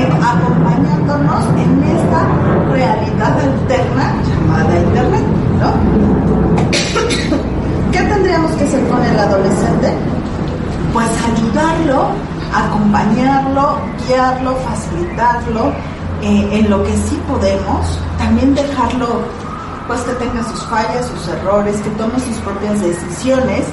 acompañándonos 0.00 1.44
en 1.56 1.82
esta 1.84 2.26
realidad 2.70 3.38
alterna 3.38 4.14
llamada 4.26 4.78
Internet, 4.78 5.24
¿no? 5.60 5.72
¿Qué 7.92 8.00
tendríamos 8.00 8.50
que 8.52 8.64
hacer 8.64 8.88
con 8.88 9.02
el 9.02 9.18
adolescente? 9.18 9.92
Pues 10.92 11.08
ayudarlo, 11.24 12.10
acompañarlo, 12.54 13.78
guiarlo, 14.06 14.54
facilitarlo 14.56 15.72
eh, 16.22 16.48
en 16.52 16.70
lo 16.70 16.84
que 16.84 16.92
sí 16.92 17.20
podemos, 17.28 17.98
también 18.18 18.54
dejarlo 18.54 19.22
pues 19.86 20.00
que 20.02 20.12
tenga 20.12 20.42
sus 20.44 20.64
fallas, 20.66 21.06
sus 21.06 21.28
errores, 21.28 21.80
que 21.82 21.90
tome 21.90 22.18
sus 22.20 22.36
propias 22.38 22.80
decisiones, 22.80 23.66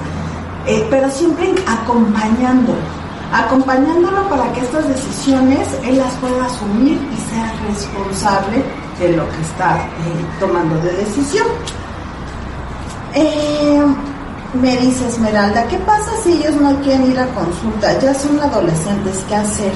eh, 0.65 0.85
pero 0.89 1.09
siempre 1.09 1.53
acompañándolo 1.67 2.98
acompañándolo 3.31 4.27
para 4.29 4.51
que 4.53 4.61
estas 4.61 4.87
decisiones 4.87 5.67
él 5.83 5.97
las 5.97 6.13
pueda 6.15 6.45
asumir 6.45 6.99
y 7.13 7.29
sea 7.29 7.53
responsable 7.67 8.63
de 8.99 9.15
lo 9.15 9.29
que 9.29 9.41
está 9.41 9.77
eh, 9.77 10.25
tomando 10.39 10.75
de 10.81 10.91
decisión. 10.93 11.47
Eh, 13.13 13.81
me 14.53 14.77
dice 14.77 15.07
Esmeralda, 15.07 15.67
¿qué 15.67 15.77
pasa 15.79 16.11
si 16.23 16.33
ellos 16.33 16.55
no 16.55 16.75
quieren 16.81 17.11
ir 17.11 17.19
a 17.19 17.27
consulta? 17.27 17.99
Ya 17.99 18.13
son 18.13 18.39
adolescentes, 18.39 19.23
¿qué 19.27 19.35
hacer? 19.35 19.71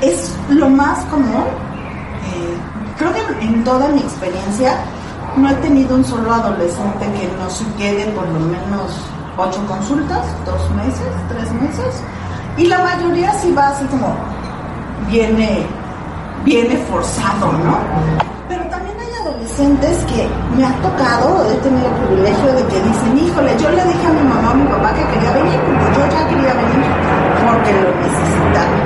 Es 0.00 0.32
lo 0.48 0.68
más 0.68 1.04
común. 1.06 1.44
Eh, 2.24 2.56
creo 2.98 3.12
que 3.12 3.44
en 3.44 3.62
toda 3.62 3.88
mi 3.88 4.00
experiencia 4.00 4.76
no 5.36 5.48
he 5.48 5.54
tenido 5.54 5.94
un 5.94 6.04
solo 6.04 6.32
adolescente 6.32 7.06
que 7.12 7.28
no 7.38 7.48
se 7.50 7.64
quede 7.76 8.06
por 8.12 8.26
lo 8.28 8.40
menos 8.40 8.90
ocho 9.36 9.66
consultas, 9.66 10.24
dos 10.44 10.70
meses, 10.70 11.08
tres 11.28 11.52
meses. 11.52 12.02
Y 12.56 12.66
la 12.66 12.78
mayoría 12.78 13.32
sí 13.34 13.52
va 13.52 13.68
así 13.68 13.84
como 13.86 14.16
viene, 15.08 15.66
viene 16.44 16.76
forzado, 16.88 17.52
¿no? 17.52 17.76
Pero 18.48 18.64
también 18.70 18.96
hay 18.98 19.12
adolescentes 19.22 20.04
que 20.06 20.26
me 20.56 20.64
ha 20.64 20.72
tocado, 20.80 21.44
he 21.50 21.54
tenido 21.56 21.86
el 21.86 21.94
privilegio 22.06 22.52
de 22.54 22.64
que 22.66 22.80
dicen, 22.80 23.18
híjole, 23.18 23.56
yo 23.58 23.70
le 23.70 23.84
dije 23.84 24.06
a 24.06 24.12
mi 24.12 24.22
mamá, 24.28 24.50
a 24.50 24.54
mi 24.54 24.64
papá 24.64 24.92
que 24.94 25.04
quería 25.04 25.32
venir, 25.32 25.60
porque 25.60 25.86
yo 25.96 26.02
ya 26.08 26.28
quería 26.28 26.54
venir, 26.54 26.82
porque 27.44 27.72
lo 27.72 27.90
necesitaba. 28.00 28.76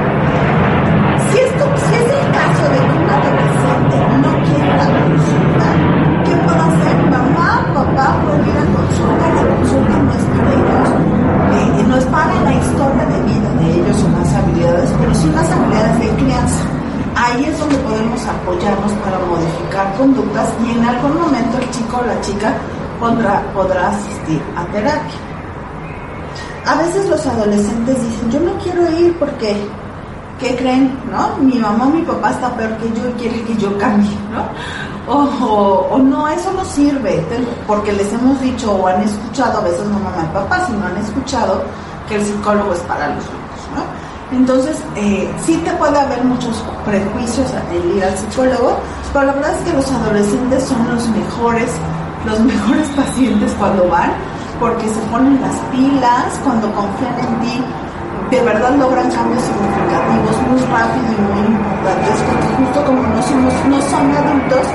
Si, 1.31 1.39
esto, 1.39 1.65
si 1.77 1.95
es 1.95 2.07
el 2.11 2.27
caso 2.33 2.65
de 2.75 2.79
que 2.79 2.95
un 2.99 3.11
adolescente 3.11 3.97
no 4.19 4.33
quiere 4.45 4.73
la 4.77 4.87
consulta, 4.99 5.69
¿qué 6.25 6.35
puedo 6.43 6.63
hacer? 6.63 6.97
Mamá, 7.07 7.71
papá 7.73 8.19
pueden 8.25 8.49
ir 8.49 8.57
a 8.59 8.67
consulta, 8.75 9.25
la 9.37 9.43
consulta 9.55 9.97
no 9.99 10.13
es 10.13 10.40
para 12.21 12.43
la 12.43 12.55
historia 12.55 13.05
de 13.07 13.23
vida 13.23 13.51
de 13.61 13.81
ellos 13.81 14.05
o 14.05 14.19
las 14.19 14.35
habilidades, 14.35 14.91
pero 15.01 15.15
sí 15.15 15.31
las 15.35 15.51
habilidades 15.51 16.01
de 16.01 16.09
crianza. 16.23 16.65
Ahí 17.17 17.45
es 17.47 17.59
donde 17.59 17.77
podemos 17.79 18.21
apoyarnos 18.27 18.93
para 19.05 19.19
modificar 19.21 19.95
conductas 19.97 20.49
y 20.65 20.73
en 20.73 20.85
algún 20.85 21.19
momento 21.19 21.59
el 21.59 21.71
chico 21.71 21.99
o 21.99 22.07
la 22.07 22.21
chica 22.21 22.53
podrá, 22.99 23.43
podrá 23.55 23.89
asistir 23.89 24.43
a 24.55 24.65
terapia. 24.67 25.19
A 26.67 26.75
veces 26.77 27.09
los 27.09 27.27
adolescentes 27.27 27.97
dicen, 28.03 28.31
yo 28.31 28.41
no 28.41 28.53
quiero 28.63 28.83
ir 29.01 29.19
porque, 29.19 29.57
¿qué 30.39 30.57
creen? 30.57 30.93
¿No? 31.11 31.39
Mi 31.39 31.59
mamá 31.59 31.87
o 31.87 31.91
mi 31.91 32.03
papá 32.03 32.33
está 32.33 32.55
peor 32.55 32.77
que 32.77 32.89
yo 33.01 33.09
y 33.09 33.13
quiere 33.13 33.43
que 33.45 33.57
yo 33.57 33.77
cambie, 33.79 34.17
¿no? 34.31 34.45
o, 35.13 35.99
no, 35.99 36.29
eso 36.29 36.53
no 36.53 36.65
sirve, 36.65 37.25
porque 37.67 37.93
les 37.93 38.13
hemos 38.13 38.41
dicho 38.41 38.73
o 38.73 38.87
han 38.87 39.03
escuchado, 39.03 39.59
a 39.59 39.63
veces 39.63 39.85
no 39.87 39.99
mamá 39.99 40.29
y 40.31 40.35
papá, 40.35 40.67
sino 40.67 40.87
han 40.87 40.99
escuchado 40.99 41.63
que 42.11 42.17
el 42.17 42.27
psicólogo 42.27 42.75
es 42.75 42.81
para 42.81 43.15
los 43.15 43.25
locos, 43.25 43.63
¿no? 43.73 44.37
Entonces, 44.37 44.77
eh, 44.97 45.31
sí 45.47 45.57
te 45.65 45.71
puede 45.73 45.99
haber 45.99 46.23
muchos 46.25 46.63
prejuicios 46.85 47.47
en 47.71 47.97
ir 47.97 48.05
al 48.05 48.19
psicólogo, 48.19 48.79
pero 49.13 49.27
la 49.27 49.33
verdad 49.33 49.55
es 49.55 49.65
que 49.65 49.73
los 49.73 49.91
adolescentes 49.91 50.65
son 50.65 50.87
los 50.93 51.09
mejores, 51.09 51.71
los 52.27 52.41
mejores 52.53 52.89
pacientes 52.89 53.55
cuando 53.59 53.89
van, 53.89 54.11
porque 54.59 54.89
se 54.89 55.01
ponen 55.11 55.41
las 55.41 55.55
pilas, 55.71 56.39
cuando 56.45 56.71
confían 56.75 57.15
en 57.19 57.41
ti, 57.41 57.65
de 58.31 58.43
verdad 58.43 58.75
logran 58.75 59.11
cambios 59.11 59.43
significativos 59.43 60.37
muy 60.51 60.61
rápido 60.67 61.07
y 61.15 61.21
muy 61.31 61.47
importantes, 61.55 62.17
porque 62.27 62.49
justo 62.59 62.85
como 62.87 63.03
no, 63.03 63.23
somos, 63.23 63.55
no 63.71 63.79
son 63.83 64.05
adultos, 64.15 64.67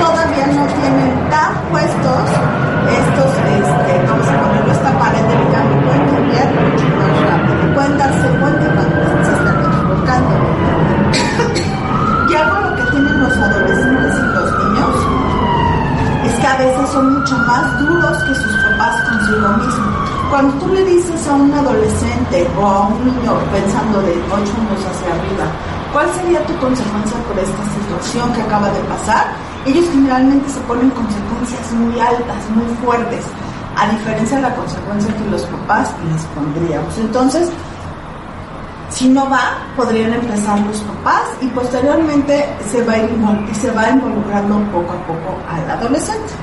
todavía 0.00 0.46
no 0.48 0.64
tienen 0.80 1.12
tan 1.30 1.52
puestos 1.70 2.24
estos, 2.88 3.32
este, 3.36 3.92
vamos 4.08 4.28
a 4.28 4.59
equivocando. 10.20 11.18
y 12.30 12.34
algo 12.34 12.60
lo 12.60 12.76
que 12.76 12.82
tienen 12.90 13.20
los 13.20 13.36
adolescentes 13.36 14.14
y 14.14 14.26
los 14.34 14.48
niños 14.58 14.94
es 16.26 16.34
que 16.38 16.46
a 16.46 16.56
veces 16.56 16.88
son 16.90 17.18
mucho 17.18 17.36
más 17.38 17.78
duros 17.80 18.16
que 18.24 18.34
sus 18.34 18.52
papás 18.64 18.94
consigo 19.08 19.48
mismos 19.58 20.10
cuando 20.30 20.54
tú 20.64 20.72
le 20.72 20.84
dices 20.84 21.26
a 21.26 21.34
un 21.34 21.52
adolescente 21.52 22.46
o 22.56 22.64
a 22.64 22.86
un 22.86 23.04
niño 23.04 23.34
pensando 23.50 24.00
de 24.00 24.14
8 24.30 24.38
años 24.38 24.78
hacia 24.78 25.10
arriba, 25.10 25.44
¿cuál 25.92 26.06
sería 26.14 26.46
tu 26.46 26.56
consecuencia 26.58 27.18
por 27.26 27.36
esta 27.36 27.64
situación 27.74 28.32
que 28.32 28.42
acaba 28.42 28.70
de 28.70 28.78
pasar? 28.86 29.26
Ellos 29.66 29.84
generalmente 29.90 30.48
se 30.48 30.60
ponen 30.60 30.88
consecuencias 30.90 31.72
muy 31.72 31.98
altas, 31.98 32.48
muy 32.54 32.64
fuertes, 32.78 33.24
a 33.76 33.90
diferencia 33.90 34.36
de 34.36 34.42
la 34.42 34.54
consecuencia 34.54 35.16
que 35.16 35.30
los 35.30 35.42
papás 35.46 35.90
les 36.06 36.22
pondríamos. 36.26 36.96
Entonces, 36.98 37.50
si 39.00 39.08
no 39.08 39.30
va, 39.30 39.56
podrían 39.78 40.12
empezar 40.12 40.60
los 40.60 40.78
papás 40.80 41.22
y 41.40 41.46
posteriormente 41.46 42.46
se 42.70 42.82
va, 42.84 42.96
se 43.54 43.70
va 43.70 43.88
involucrando 43.88 44.58
poco 44.70 44.92
a 44.92 45.06
poco 45.06 45.38
al 45.48 45.70
adolescente. 45.70 46.34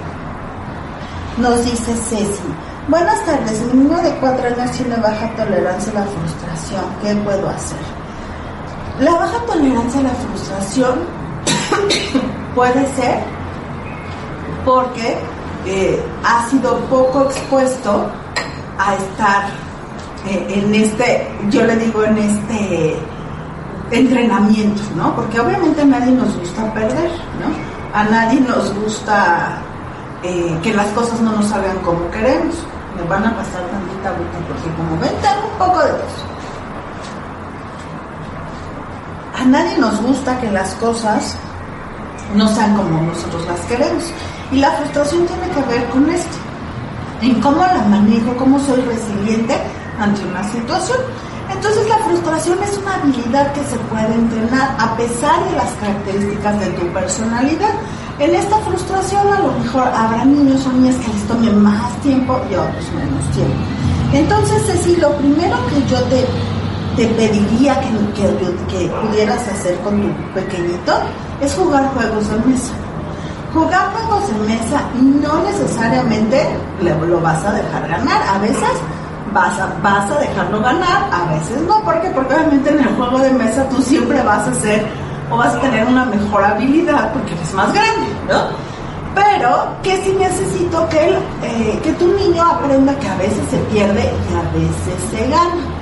Nos 1.38 1.64
dice 1.64 1.96
Ceci, 1.96 2.42
Buenas 2.88 3.24
tardes, 3.26 3.62
mi 3.72 3.84
niño 3.84 3.98
de 3.98 4.10
cuatro 4.16 4.48
años 4.48 4.72
tiene 4.72 4.96
baja 4.96 5.30
tolerancia 5.36 5.92
a 5.92 5.96
la 6.00 6.06
frustración. 6.06 6.82
¿Qué 7.04 7.14
puedo 7.18 7.48
hacer? 7.48 7.78
La 9.02 9.12
baja 9.12 9.40
tolerancia 9.46 10.00
a 10.00 10.04
la 10.04 10.16
frustración 10.16 11.00
puede 12.56 12.88
ser 12.96 13.20
porque 14.66 15.20
eh, 15.68 16.04
ha 16.24 16.50
sido 16.50 16.80
poco 16.86 17.26
expuesto 17.26 18.10
a 18.80 18.96
estar 18.96 19.67
en 20.26 20.76
este, 20.76 21.28
yo 21.50 21.64
le 21.64 21.76
digo 21.78 22.04
en 22.04 22.18
este 22.18 22.98
entrenamiento, 23.92 24.82
¿no? 24.96 25.16
Porque 25.16 25.40
obviamente 25.40 25.82
a 25.82 25.86
nadie 25.86 26.12
nos 26.12 26.38
gusta 26.38 26.74
perder, 26.74 27.12
¿no? 27.40 27.98
A 27.98 28.04
nadie 28.04 28.42
nos 28.42 28.74
gusta 28.74 29.60
eh, 30.24 30.58
que 30.62 30.74
las 30.74 30.88
cosas 30.88 31.20
no 31.22 31.32
nos 31.32 31.46
salgan 31.46 31.78
como 31.80 32.10
queremos. 32.12 32.56
Me 32.96 33.08
van 33.08 33.26
a 33.26 33.36
pasar 33.36 33.62
tantita 33.70 34.10
agüita 34.10 34.38
porque 34.48 34.70
como 34.76 35.00
ven 35.00 35.12
tengo 35.22 35.52
un 35.52 35.58
poco 35.58 35.80
de 35.84 35.90
eso. 35.90 36.26
A 39.40 39.46
nadie 39.46 39.78
nos 39.78 40.02
gusta 40.02 40.40
que 40.42 40.52
las 40.52 40.74
cosas 40.76 41.38
no 42.36 42.48
sean 42.50 42.76
como 42.76 43.02
nosotros 43.04 43.46
las 43.48 43.60
queremos. 43.62 44.12
Y 44.52 44.58
la 44.58 44.72
frustración 44.72 45.26
tiene 45.28 45.50
que 45.50 45.62
ver 45.74 45.86
con 45.90 46.10
esto, 46.10 46.38
en 47.22 47.40
cómo 47.42 47.58
la 47.58 47.84
manejo, 47.90 48.36
cómo 48.38 48.60
soy 48.60 48.82
resiliente 48.82 49.58
ante 50.00 50.26
una 50.26 50.44
situación. 50.44 50.98
Entonces 51.50 51.88
la 51.88 51.98
frustración 52.00 52.58
es 52.64 52.78
una 52.78 52.96
habilidad 52.96 53.54
que 53.54 53.64
se 53.64 53.78
puede 53.90 54.14
entrenar 54.14 54.76
a 54.80 54.98
pesar 54.98 55.44
de 55.50 55.56
las 55.56 55.72
características 55.80 56.60
de 56.60 56.66
tu 56.72 56.86
personalidad. 56.88 57.74
En 58.20 58.36
esta 58.36 58.58
frustración 58.60 59.28
a 59.32 59.40
lo 59.40 59.52
mejor 59.54 59.88
habrá 59.88 60.26
niños 60.26 60.66
o 60.66 60.74
niñas 60.74 60.96
que 60.96 61.14
les 61.14 61.28
tome 61.28 61.50
más 61.52 61.92
tiempo 62.02 62.40
y 62.52 62.56
otros 62.56 62.92
menos 62.94 63.24
tiempo. 63.32 63.56
Entonces, 64.14 64.66
Ceci, 64.66 64.96
lo 64.98 65.12
primero 65.18 65.56
que 65.68 65.86
yo 65.90 66.02
te, 66.04 66.26
te 66.96 67.08
pediría 67.14 67.80
que, 67.80 67.90
que, 68.16 68.28
que 68.68 68.88
pudieras 68.90 69.48
hacer 69.48 69.78
con 69.80 70.02
tu 70.02 70.34
pequeñito 70.34 70.94
es 71.42 71.54
jugar 71.54 71.90
juegos 71.94 72.30
de 72.30 72.38
mesa. 72.50 72.74
Jugar 73.54 73.92
juegos 73.92 74.28
de 74.28 74.54
mesa 74.54 74.82
no 75.22 75.44
necesariamente 75.44 76.48
lo 76.82 77.22
vas 77.22 77.44
a 77.46 77.54
dejar 77.54 77.88
ganar. 77.88 78.22
A 78.36 78.40
veces 78.40 78.70
vas 79.34 79.60
a, 79.60 79.74
vas 79.82 80.10
a 80.12 80.20
dejarlo 80.20 80.62
ganar, 80.62 81.10
a 81.12 81.34
veces 81.34 81.62
no. 81.62 81.82
¿Por 81.84 82.02
qué? 82.02 82.10
Porque 82.10 82.34
obviamente 82.34 82.70
en 82.70 82.80
el 82.80 82.96
juego 82.96 83.20
de 83.20 83.32
mesa 83.32 83.68
tú 83.70 83.82
siempre 83.82 84.22
vas 84.24 84.48
a 84.48 84.54
ser 84.56 84.86
o 85.30 85.38
vas 85.38 85.54
a 85.56 85.60
tener 85.60 85.86
una 85.86 86.06
mejor 86.06 86.44
habilidad 86.44 87.12
porque 87.14 87.34
eres 87.34 87.54
más 87.54 87.74
grande, 87.74 88.08
¿no? 88.30 88.68
Pero 89.16 89.68
que 89.82 89.98
si 90.04 90.14
necesito 90.14 90.88
que, 90.90 91.18
eh, 91.44 91.80
que 91.84 91.92
tu 91.94 92.08
niño 92.08 92.44
aprenda 92.44 92.94
que 93.00 93.08
a 93.08 93.16
veces 93.16 93.42
se 93.50 93.58
pierde 93.74 94.04
y 94.04 94.36
a 94.36 94.42
veces 94.52 95.10
se 95.10 95.28
gana. 95.28 95.78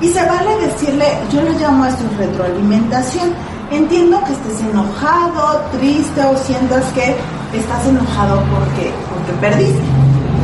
Y 0.00 0.08
se 0.08 0.24
vale 0.24 0.56
decirle, 0.58 1.06
yo 1.30 1.42
le 1.42 1.50
llamo 1.58 1.84
a 1.84 1.88
esto 1.88 2.04
retroalimentación. 2.16 3.34
Entiendo 3.70 4.22
que 4.24 4.32
estés 4.32 4.60
enojado, 4.70 5.60
triste 5.78 6.24
o 6.24 6.36
sientas 6.38 6.84
que 6.92 7.14
estás 7.52 7.86
enojado 7.86 8.42
porque, 8.50 8.92
porque 9.10 9.32
perdiste. 9.40 9.97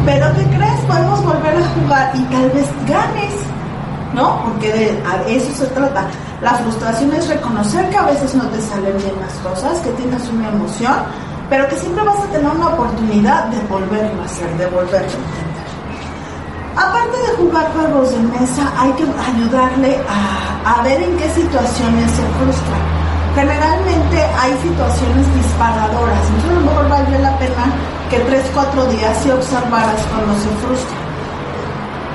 Pero 0.05 0.27
¿qué 0.35 0.45
crees? 0.57 0.81
Podemos 0.87 1.25
volver 1.25 1.57
a 1.57 1.69
jugar 1.81 2.13
y 2.15 2.23
tal 2.25 2.51
vez 2.51 2.67
ganes, 2.87 3.35
¿no? 4.15 4.43
Porque 4.45 4.71
de 4.71 5.37
eso 5.37 5.53
se 5.55 5.67
trata. 5.69 6.07
La 6.43 6.53
frustración 6.55 7.13
es 7.15 7.27
reconocer 7.27 7.89
que 7.89 7.97
a 7.97 8.03
veces 8.03 8.35
no 8.35 8.45
te 8.49 8.61
salen 8.61 8.97
bien 8.99 9.15
las 9.19 9.33
cosas, 9.41 9.81
que 9.81 9.91
tienes 9.93 10.29
una 10.29 10.49
emoción, 10.49 10.95
pero 11.49 11.67
que 11.69 11.77
siempre 11.77 12.05
vas 12.05 12.19
a 12.21 12.27
tener 12.27 12.51
una 12.51 12.69
oportunidad 12.69 13.47
de 13.47 13.59
volverlo 13.67 14.21
a 14.21 14.25
hacer, 14.27 14.51
de 14.59 14.67
volverlo 14.67 15.09
a 15.09 15.25
intentar. 15.25 15.65
Aparte 16.77 17.17
de 17.17 17.37
jugar 17.39 17.73
juegos 17.73 18.11
de 18.11 18.19
mesa, 18.39 18.73
hay 18.77 18.93
que 18.93 19.05
ayudarle 19.05 19.97
a, 20.07 20.81
a 20.81 20.83
ver 20.83 21.03
en 21.03 21.17
qué 21.17 21.31
situaciones 21.31 22.11
se 22.11 22.23
frustra. 22.37 22.77
Generalmente 23.35 24.23
hay 24.39 24.53
situaciones 24.63 25.35
disparadoras, 25.35 26.21
entonces 26.29 26.51
a 26.51 26.55
lo 26.55 26.61
mejor 26.61 26.89
vale 26.91 27.19
la 27.21 27.39
pena 27.39 27.65
que 28.11 28.19
3-4 28.19 28.89
días 28.89 29.19
si 29.23 29.31
observaras 29.31 30.01
cuando 30.07 30.35
se 30.35 30.49
frustra 30.65 31.05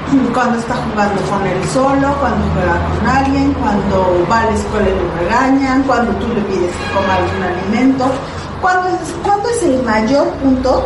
cuando 0.33 0.57
está 0.59 0.75
jugando 0.75 1.21
con 1.23 1.45
él 1.45 1.63
solo, 1.71 2.15
cuando 2.19 2.45
juega 2.53 2.79
con 2.89 3.07
alguien, 3.07 3.53
cuando 3.53 4.25
va 4.29 4.41
a 4.41 4.45
la 4.45 4.55
escuela 4.55 4.89
y 4.89 4.93
lo 4.93 5.15
regañan, 5.19 5.83
cuando 5.83 6.11
tú 6.13 6.27
le 6.33 6.41
pides 6.41 6.71
que 6.75 6.93
coma 6.93 7.15
algún 7.15 7.43
alimento, 7.43 8.05
cuando 8.61 8.89
es, 8.89 9.15
cuando 9.23 9.49
es 9.49 9.63
el 9.63 9.83
mayor 9.83 10.27
punto 10.35 10.85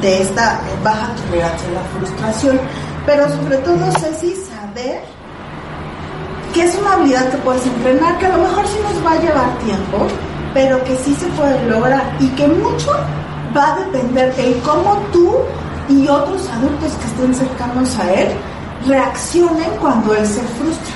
de 0.00 0.22
esta 0.22 0.60
baja 0.82 1.10
tolerancia 1.14 1.68
a 1.68 1.72
la 1.72 1.82
frustración. 1.98 2.60
Pero 3.06 3.28
sobre 3.28 3.58
todo, 3.58 3.90
Ceci, 3.98 4.34
saber 4.36 5.02
que 6.54 6.64
es 6.64 6.76
una 6.76 6.94
habilidad 6.94 7.30
que 7.30 7.36
puedes 7.38 7.66
entrenar, 7.66 8.18
que 8.18 8.26
a 8.26 8.36
lo 8.36 8.42
mejor 8.42 8.66
sí 8.66 8.78
nos 8.82 9.04
va 9.04 9.12
a 9.12 9.20
llevar 9.20 9.58
tiempo, 9.58 10.06
pero 10.54 10.82
que 10.84 10.96
sí 10.96 11.14
se 11.14 11.26
puede 11.28 11.68
lograr 11.68 12.02
y 12.20 12.28
que 12.28 12.46
mucho 12.46 12.92
va 13.56 13.72
a 13.72 13.76
depender 13.76 14.34
de 14.34 14.60
cómo 14.60 14.96
tú 15.12 15.36
y 15.88 16.08
otros 16.08 16.48
adultos 16.48 16.92
que 16.92 17.06
estén 17.06 17.34
cercanos 17.34 17.98
a 17.98 18.12
él 18.12 18.28
reaccionen 18.86 19.70
cuando 19.80 20.14
él 20.14 20.26
se 20.26 20.40
frustra. 20.40 20.94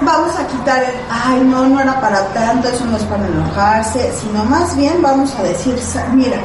Vamos 0.00 0.36
a 0.36 0.46
quitar 0.48 0.82
el, 0.82 0.94
ay, 1.10 1.40
no, 1.44 1.66
no 1.66 1.80
era 1.80 2.00
para 2.00 2.26
tanto, 2.28 2.68
eso 2.68 2.84
no 2.86 2.96
es 2.96 3.04
para 3.04 3.26
enojarse, 3.26 4.12
sino 4.20 4.44
más 4.44 4.76
bien 4.76 5.00
vamos 5.00 5.32
a 5.38 5.42
decir, 5.44 5.76
mira, 6.12 6.38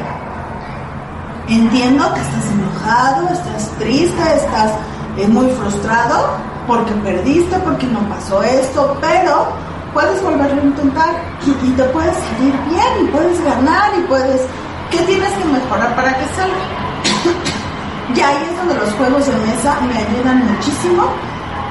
entiendo 1.48 2.14
que 2.14 2.20
estás 2.20 2.44
enojado, 2.52 3.28
estás 3.32 3.70
triste, 3.78 4.22
estás 4.36 4.72
eh, 5.16 5.26
muy 5.26 5.48
frustrado 5.50 6.36
porque 6.68 6.92
perdiste, 6.92 7.58
porque 7.60 7.86
no 7.86 8.00
pasó 8.08 8.42
esto, 8.42 8.96
pero 9.00 9.48
puedes 9.92 10.22
volverlo 10.22 10.60
a 10.60 10.64
intentar 10.64 11.14
y, 11.46 11.70
te 11.70 11.84
puedes 11.84 12.14
salir 12.14 12.54
bien 12.68 13.04
y 13.04 13.08
puedes 13.08 13.42
ganar 13.44 13.92
y 13.98 14.02
puedes, 14.02 14.42
¿qué 14.90 14.98
tienes 14.98 15.32
que 15.32 15.44
mejorar 15.44 15.94
para 15.96 16.14
que 16.14 16.24
salga? 16.36 18.14
y 18.14 18.20
ahí 18.20 18.48
es 18.50 18.56
donde 18.56 18.74
los 18.74 18.92
juegos 18.94 19.26
de 19.26 19.32
mesa 19.46 19.80
me 19.80 19.96
ayudan 19.96 20.46
muchísimo 20.46 21.04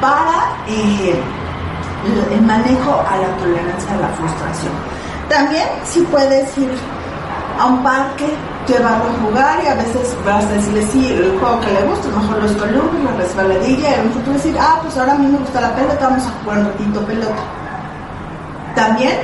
para 0.02 0.54
eh, 0.68 1.20
el 2.32 2.42
manejo 2.42 3.04
a 3.10 3.18
la 3.18 3.36
tolerancia 3.38 3.94
a 3.94 3.98
la 3.98 4.08
frustración. 4.10 4.74
También 5.30 5.68
si 5.84 6.02
puedes 6.02 6.58
ir 6.58 6.72
a 7.60 7.66
un 7.66 7.84
parque, 7.84 8.28
llevarlo 8.68 9.10
a 9.10 9.26
jugar 9.26 9.60
y 9.64 9.68
a 9.68 9.76
veces 9.76 10.16
vas 10.26 10.46
a 10.46 10.50
decirle 10.50 10.86
sí, 10.88 11.12
el 11.12 11.38
juego 11.40 11.60
que 11.62 11.72
le 11.72 11.82
gusta, 11.84 12.08
mejor 12.10 12.44
los 12.44 12.52
columpios, 12.54 13.04
la 13.04 13.12
resbaladilla, 13.18 13.90
y 13.90 13.94
a 13.94 13.98
lo 13.98 14.04
mejor 14.06 14.22
tú 14.24 14.34
decir, 14.34 14.56
ah, 14.60 14.80
pues 14.82 14.98
ahora 14.98 15.14
a 15.14 15.18
mí 15.18 15.28
me 15.28 15.38
gusta 15.40 15.62
la 15.62 15.76
pelota, 15.76 16.08
vamos 16.08 16.26
a 16.26 16.44
jugar 16.44 16.60
un 16.60 16.66
ratito 16.66 17.06
pelota. 17.06 17.44
También 18.78 19.18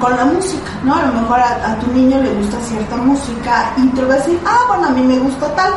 con 0.00 0.16
la 0.16 0.24
música, 0.24 0.70
¿no? 0.82 0.94
A 0.94 1.02
lo 1.02 1.12
mejor 1.12 1.38
a, 1.38 1.78
tu 1.78 1.92
niño 1.92 2.22
le 2.22 2.32
gusta 2.36 2.58
cierta 2.62 2.96
música 2.96 3.70
y 3.76 3.92
ah, 4.46 4.60
bueno, 4.66 4.86
a 4.86 4.90
mí 4.92 5.02
me 5.02 5.18
gusta 5.18 5.54
tal. 5.54 5.74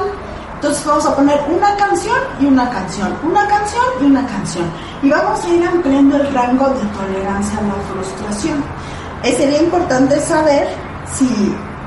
Entonces 0.55 0.85
vamos 0.85 1.05
a 1.05 1.13
poner 1.13 1.37
una 1.49 1.75
canción 1.75 2.15
y 2.39 2.45
una 2.45 2.69
canción, 2.69 3.13
una 3.23 3.45
canción 3.45 3.83
y 3.99 4.05
una 4.05 4.25
canción. 4.25 4.63
Y 5.03 5.09
vamos 5.09 5.43
a 5.43 5.49
ir 5.49 5.67
ampliando 5.67 6.15
el 6.15 6.33
rango 6.33 6.69
de 6.69 6.79
tolerancia 6.97 7.59
a 7.59 7.63
la 7.63 7.73
frustración. 7.91 8.63
Eh, 9.23 9.33
sería 9.35 9.61
importante 9.61 10.21
saber 10.21 10.69
si, 11.13 11.27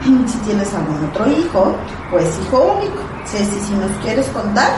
si 0.26 0.38
tienes 0.40 0.74
algún 0.74 1.02
otro 1.08 1.26
hijo 1.26 1.74
o 2.12 2.18
es 2.18 2.38
hijo 2.38 2.76
único. 2.76 3.00
Si, 3.24 3.38
si, 3.38 3.72
nos 3.76 3.90
quieres 4.02 4.28
contar, 4.28 4.68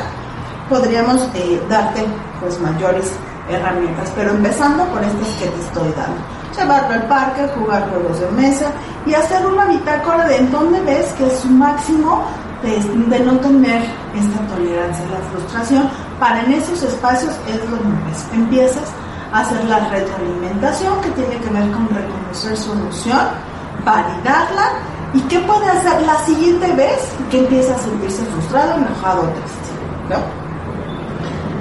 podríamos 0.69 1.29
eh, 1.35 1.61
darte 1.69 2.05
pues 2.41 2.61
mayores 2.61 3.11
herramientas, 3.51 4.13
pero 4.15 4.31
empezando 4.31 4.85
por 4.85 5.03
estas 5.03 5.29
que 5.41 5.47
te 5.47 5.61
estoy 5.61 5.93
dando 5.97 6.42
llevarlo 6.53 6.95
al 6.95 7.07
parque, 7.07 7.49
jugar 7.57 7.89
juegos 7.91 8.21
de 8.21 8.31
mesa 8.31 8.67
y 9.07 9.15
hacer 9.15 9.45
una 9.47 9.67
bitácora 9.67 10.27
de 10.27 10.37
en 10.37 10.51
dónde 10.51 10.81
ves 10.83 11.13
que 11.19 11.27
es 11.27 11.41
su 11.41 11.49
máximo 11.49 12.25
de, 12.63 13.19
no 13.21 13.33
tener 13.41 13.83
esta 14.15 14.55
tolerancia 14.55 15.05
a 15.07 15.19
la 15.19 15.29
frustración. 15.31 15.91
Para 16.21 16.43
en 16.43 16.53
esos 16.53 16.83
espacios 16.83 17.35
es 17.49 17.71
donde 17.71 17.89
empiezas 18.33 18.93
a 19.33 19.41
hacer 19.41 19.65
la 19.65 19.81
retroalimentación 19.89 21.01
que 21.01 21.11
tiene 21.11 21.37
que 21.37 21.51
ver 21.51 21.71
con 21.73 21.89
reconocer 21.89 22.57
su 22.57 22.73
emoción, 22.73 23.21
validarla 23.85 24.73
y 25.15 25.21
qué 25.23 25.41
puede 25.41 25.69
hacer 25.69 26.03
la 26.03 26.17
siguiente 26.21 26.73
vez 26.75 27.09
que 27.31 27.39
empieza 27.39 27.75
a 27.75 27.79
sentirse 27.79 28.25
frustrado, 28.27 28.77
enojado 28.77 29.23
o 29.23 29.29
triste. 29.29 29.73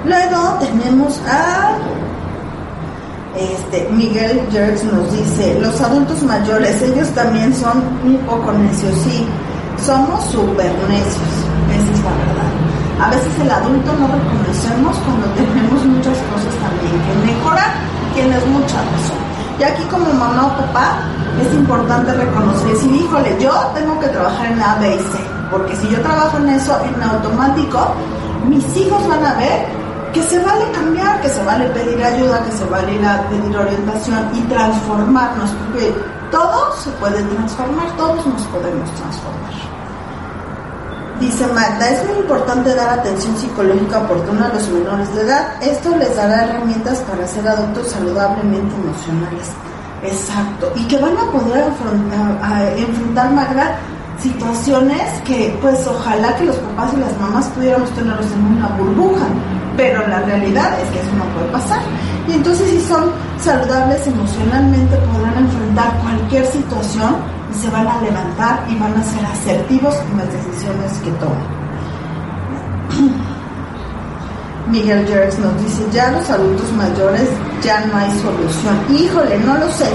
Luego 0.04 0.58
tenemos 0.58 1.20
a 1.28 1.72
este, 3.36 3.88
Miguel 3.90 4.46
Jerks 4.50 4.84
nos 4.84 5.10
dice, 5.12 5.58
los 5.60 5.80
adultos 5.80 6.22
mayores, 6.22 6.82
ellos 6.82 7.08
también 7.10 7.54
son 7.54 7.82
un 8.04 8.18
poco 8.26 8.52
necios, 8.52 8.94
sí, 9.04 9.26
somos 9.84 10.22
súper 10.26 10.70
necios, 10.88 11.32
esa 11.72 11.92
es 11.92 12.04
la 12.04 12.10
verdad. 12.10 12.52
A 13.00 13.10
veces 13.10 13.32
el 13.40 13.50
adulto 13.50 13.92
no 13.98 14.06
reconocemos 14.06 14.96
cuando 14.98 15.26
tenemos 15.34 15.84
muchas 15.86 16.18
cosas 16.28 16.54
también 16.60 16.92
que 16.92 17.32
mejorar, 17.32 17.72
tienes 18.14 18.46
mucha 18.48 18.76
razón. 18.76 19.22
Y 19.58 19.62
aquí 19.64 19.82
como 19.90 20.12
mamá 20.12 20.46
o 20.46 20.66
papá 20.66 20.98
es 21.40 21.54
importante 21.54 22.12
reconocer, 22.12 22.68
decir, 22.68 22.94
híjole, 22.94 23.36
yo 23.40 23.52
tengo 23.74 23.98
que 23.98 24.08
trabajar 24.08 24.52
en 24.52 24.60
A, 24.60 24.76
B 24.76 24.94
y 24.94 24.98
C, 24.98 25.18
porque 25.50 25.74
si 25.76 25.88
yo 25.88 26.00
trabajo 26.02 26.36
en 26.38 26.50
eso 26.50 26.78
en 26.84 27.02
automático, 27.02 27.94
mis 28.46 28.76
hijos 28.76 29.08
van 29.08 29.24
a 29.24 29.34
ver 29.34 29.81
que 30.12 30.22
se 30.22 30.38
vale 30.38 30.70
cambiar, 30.72 31.20
que 31.20 31.28
se 31.28 31.42
vale 31.42 31.66
pedir 31.70 32.02
ayuda, 32.02 32.44
que 32.44 32.52
se 32.52 32.64
vale 32.66 32.94
ir 32.94 33.04
a 33.04 33.28
pedir 33.28 33.56
orientación 33.56 34.30
y 34.34 34.40
transformarnos, 34.42 35.50
porque 35.50 35.94
todo 36.30 36.76
se 36.76 36.90
puede 36.92 37.22
transformar, 37.22 37.96
todos 37.96 38.26
nos 38.26 38.42
podemos 38.46 38.90
transformar. 38.94 39.52
Dice 41.20 41.46
Magda, 41.46 41.88
es 41.88 42.04
muy 42.08 42.18
importante 42.18 42.74
dar 42.74 42.98
atención 42.98 43.36
psicológica 43.36 44.00
oportuna 44.00 44.46
a 44.46 44.54
los 44.54 44.68
menores 44.68 45.14
de 45.14 45.22
edad. 45.22 45.62
Esto 45.62 45.96
les 45.96 46.16
dará 46.16 46.44
herramientas 46.44 46.98
para 47.00 47.26
ser 47.28 47.46
adultos 47.46 47.88
saludablemente 47.88 48.74
emocionales. 48.74 49.50
Exacto. 50.02 50.72
Y 50.74 50.84
que 50.88 50.98
van 50.98 51.16
a 51.16 51.30
poder 51.30 51.64
enfrentar, 51.68 52.76
enfrentar 52.76 53.30
Magda, 53.30 53.78
situaciones 54.22 55.20
que 55.24 55.56
pues 55.60 55.86
ojalá 55.86 56.36
que 56.36 56.44
los 56.44 56.56
papás 56.56 56.92
y 56.94 56.96
las 56.98 57.18
mamás 57.18 57.46
pudiéramos 57.48 57.90
tenerlos 57.90 58.26
en 58.32 58.56
una 58.56 58.68
burbuja, 58.68 59.26
pero 59.76 60.06
la 60.06 60.20
realidad 60.20 60.80
es 60.80 60.88
que 60.90 61.00
eso 61.00 61.14
no 61.16 61.24
puede 61.34 61.48
pasar. 61.48 61.80
Y 62.28 62.32
entonces 62.32 62.70
si 62.70 62.80
son 62.80 63.10
saludables 63.38 64.06
emocionalmente 64.06 64.96
podrán 64.96 65.38
enfrentar 65.38 65.98
cualquier 66.00 66.46
situación 66.46 67.16
y 67.50 67.54
se 67.58 67.68
van 67.70 67.86
a 67.86 68.00
levantar 68.00 68.64
y 68.70 68.76
van 68.76 68.94
a 68.94 69.02
ser 69.04 69.26
asertivos 69.26 69.94
en 70.10 70.18
las 70.18 70.32
decisiones 70.32 70.92
que 71.04 71.10
toman. 71.12 71.62
Miguel 74.70 75.06
Jerez 75.06 75.38
nos 75.40 75.58
dice, 75.62 75.84
ya 75.92 76.12
los 76.12 76.30
adultos 76.30 76.72
mayores 76.72 77.28
ya 77.62 77.84
no 77.86 77.96
hay 77.96 78.10
solución. 78.20 78.78
Híjole, 78.90 79.38
no 79.40 79.58
lo 79.58 79.68
sé. 79.72 79.88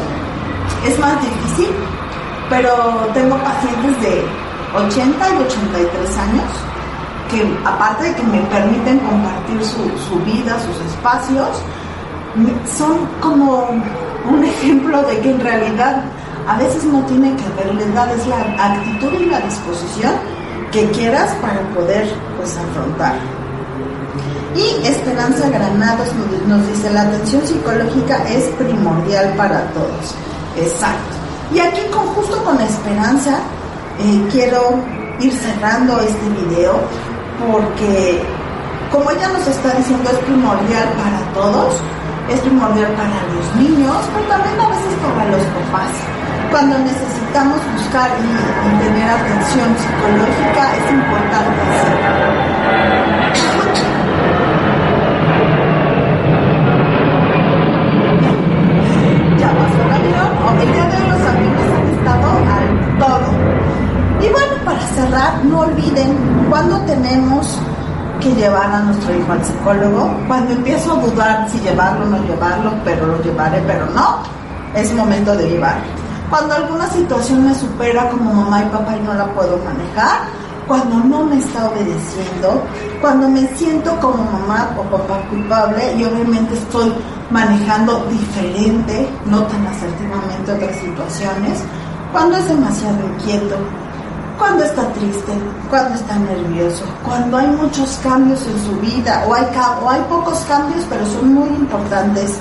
Es 0.85 0.99
más 0.99 1.15
difícil 1.21 1.69
pero 2.49 3.07
tengo 3.13 3.37
pacientes 3.37 4.01
de 4.01 4.25
80 4.75 5.29
y 5.29 5.37
83 5.43 6.17
años 6.17 6.51
que 7.29 7.43
aparte 7.65 8.05
de 8.05 8.15
que 8.15 8.23
me 8.23 8.39
permiten 8.43 8.99
compartir 8.99 9.61
su, 9.63 10.19
vida, 10.19 10.57
sus 10.59 10.79
espacios, 10.91 11.49
son 12.77 13.05
como 13.19 13.67
un 14.29 14.43
ejemplo 14.43 15.01
de 15.03 15.19
que 15.19 15.31
en 15.31 15.39
realidad 15.39 16.03
a 16.47 16.57
veces 16.57 16.85
no 16.85 17.01
tiene 17.05 17.35
que 17.35 17.49
ver 17.57 17.75
la 17.75 17.83
edad, 17.83 18.15
es 18.15 18.25
la 18.27 18.39
actitud 18.65 19.13
y 19.19 19.25
la 19.25 19.41
disposición 19.41 20.13
que 20.71 20.89
quieras 20.91 21.35
para 21.41 21.59
poder 21.73 22.07
pues 22.37 22.57
afrontar. 22.57 23.15
Y 24.55 24.87
Esperanza 24.87 25.49
Granados 25.49 26.07
nos 26.47 26.67
dice, 26.67 26.89
la 26.91 27.01
atención 27.01 27.45
psicológica 27.45 28.23
es 28.29 28.45
primordial 28.57 29.33
para 29.35 29.61
todos. 29.73 30.15
Exacto. 30.57 31.26
Y 31.53 31.59
aquí 31.59 31.81
con, 31.91 32.05
justo 32.07 32.43
con 32.43 32.59
esperanza 32.61 33.39
eh, 33.99 34.27
quiero 34.31 34.79
ir 35.19 35.33
cerrando 35.33 35.99
este 36.01 36.29
video 36.29 36.79
porque 37.39 38.21
como 38.91 39.11
ella 39.11 39.27
nos 39.29 39.45
está 39.47 39.71
diciendo 39.71 40.09
es 40.09 40.17
primordial 40.19 40.89
para 40.95 41.19
todos, 41.33 41.75
es 42.29 42.39
primordial 42.41 42.91
para 42.93 43.19
los 43.33 43.55
niños, 43.55 43.97
pero 44.13 44.27
también 44.27 44.59
a 44.59 44.69
veces 44.69 44.93
para 45.01 45.29
los 45.29 45.43
papás. 45.43 45.91
Cuando 46.51 46.79
necesitamos 46.79 47.59
buscar 47.75 48.09
y, 48.17 48.83
tener 48.83 49.09
atención 49.09 49.75
psicológica 49.77 50.75
es 50.77 50.91
importante 50.91 51.61
hacerlo. 51.61 52.36
Psicólogo, 69.67 70.09
cuando 70.27 70.53
empiezo 70.53 70.93
a 70.93 70.95
dudar 70.95 71.49
si 71.49 71.59
llevarlo 71.59 72.05
o 72.05 72.09
no 72.09 72.25
llevarlo, 72.25 72.71
pero 72.85 73.07
lo 73.07 73.21
llevaré, 73.21 73.61
pero 73.67 73.85
no, 73.87 74.19
es 74.73 74.93
momento 74.93 75.35
de 75.35 75.49
llevarlo. 75.49 75.83
Cuando 76.29 76.55
alguna 76.55 76.87
situación 76.89 77.45
me 77.45 77.55
supera 77.55 78.09
como 78.09 78.33
mamá 78.33 78.63
y 78.63 78.69
papá 78.69 78.95
y 78.97 79.01
no 79.01 79.13
la 79.13 79.25
puedo 79.33 79.57
manejar, 79.57 80.27
cuando 80.67 80.97
no 80.97 81.23
me 81.23 81.37
está 81.37 81.69
obedeciendo, 81.69 82.61
cuando 83.01 83.29
me 83.29 83.47
siento 83.55 83.97
como 83.99 84.23
mamá 84.23 84.69
o 84.77 84.83
papá 84.83 85.21
culpable 85.29 85.93
y 85.97 86.03
obviamente 86.03 86.53
estoy 86.55 86.93
manejando 87.29 88.05
diferente, 88.09 89.07
no 89.25 89.43
tan 89.43 89.65
asertivamente 89.67 90.51
otras 90.51 90.75
situaciones, 90.77 91.63
cuando 92.11 92.37
es 92.37 92.47
demasiado 92.47 92.97
inquieto, 93.05 93.55
cuando 94.37 94.63
está 94.63 94.87
triste, 94.93 95.33
cuando 95.69 95.95
está 95.95 96.15
nervioso, 96.17 96.83
cuando 97.03 97.37
hay 97.37 97.47
muchos 97.47 97.99
cambios 98.03 98.45
en 98.47 98.59
su 98.65 98.79
vida 98.79 99.25
o 99.27 99.33
hay, 99.33 99.45
o 99.83 99.89
hay 99.89 100.01
pocos 100.09 100.39
cambios 100.47 100.85
pero 100.89 101.05
son 101.05 101.33
muy 101.33 101.49
importantes, 101.49 102.37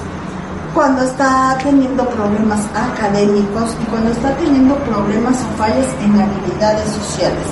cuando 0.74 1.02
está 1.02 1.56
teniendo 1.62 2.06
problemas 2.10 2.60
académicos 2.74 3.74
y 3.82 3.84
cuando 3.86 4.10
está 4.10 4.36
teniendo 4.36 4.74
problemas 4.84 5.36
o 5.42 5.56
fallas 5.56 5.86
en 6.02 6.20
habilidades 6.20 6.90
sociales 6.90 7.46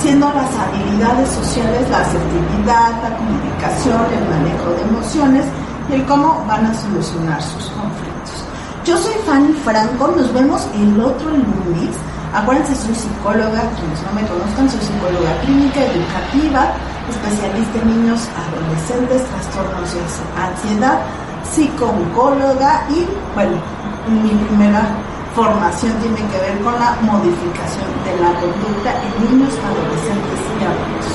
siendo 0.00 0.26
las 0.32 0.48
habilidades 0.56 1.28
sociales 1.28 1.90
la 1.90 1.98
asertividad, 1.98 3.02
la 3.02 3.16
comunicación, 3.16 4.00
el 4.16 4.28
manejo 4.28 4.70
de 4.70 4.82
emociones 4.82 5.44
y 5.90 5.94
el 5.94 6.04
cómo 6.06 6.42
van 6.46 6.66
a 6.66 6.74
solucionar 6.74 7.42
sus 7.42 7.64
conflictos. 7.70 8.44
Yo 8.84 8.96
soy 8.96 9.12
Fanny 9.26 9.52
Franco, 9.64 10.14
nos 10.16 10.32
vemos 10.32 10.66
el 10.74 11.00
otro 11.00 11.30
lunes. 11.30 11.94
Acuérdense, 12.32 12.76
soy 12.76 12.94
psicóloga, 12.94 13.66
quienes 13.74 14.00
no 14.06 14.12
me 14.14 14.22
conozcan, 14.22 14.70
soy 14.70 14.80
psicóloga 14.80 15.34
clínica, 15.42 15.82
educativa, 15.82 16.62
especialista 17.10 17.78
en 17.82 17.88
niños, 17.90 18.28
adolescentes, 18.38 19.26
trastornos 19.26 19.90
de 19.90 20.00
ansiedad, 20.38 21.00
psicooncóloga 21.42 22.86
y, 22.88 23.02
bueno, 23.34 23.58
mi 24.06 24.30
primera 24.46 24.94
formación 25.34 25.92
tiene 25.98 26.22
que 26.30 26.38
ver 26.38 26.60
con 26.62 26.74
la 26.78 26.94
modificación 27.02 27.90
de 28.06 28.14
la 28.22 28.30
conducta 28.38 28.94
en 28.94 29.12
niños, 29.26 29.50
adolescentes 29.66 30.38
y 30.54 30.64
adultos. 30.70 31.10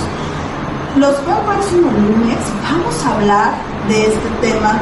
Los 0.99 1.25
veo 1.25 1.39
el 1.39 1.45
próximo 1.47 1.91
lunes, 1.91 2.39
vamos 2.67 3.05
a 3.05 3.15
hablar 3.15 3.53
de 3.87 4.07
este 4.07 4.29
tema 4.41 4.79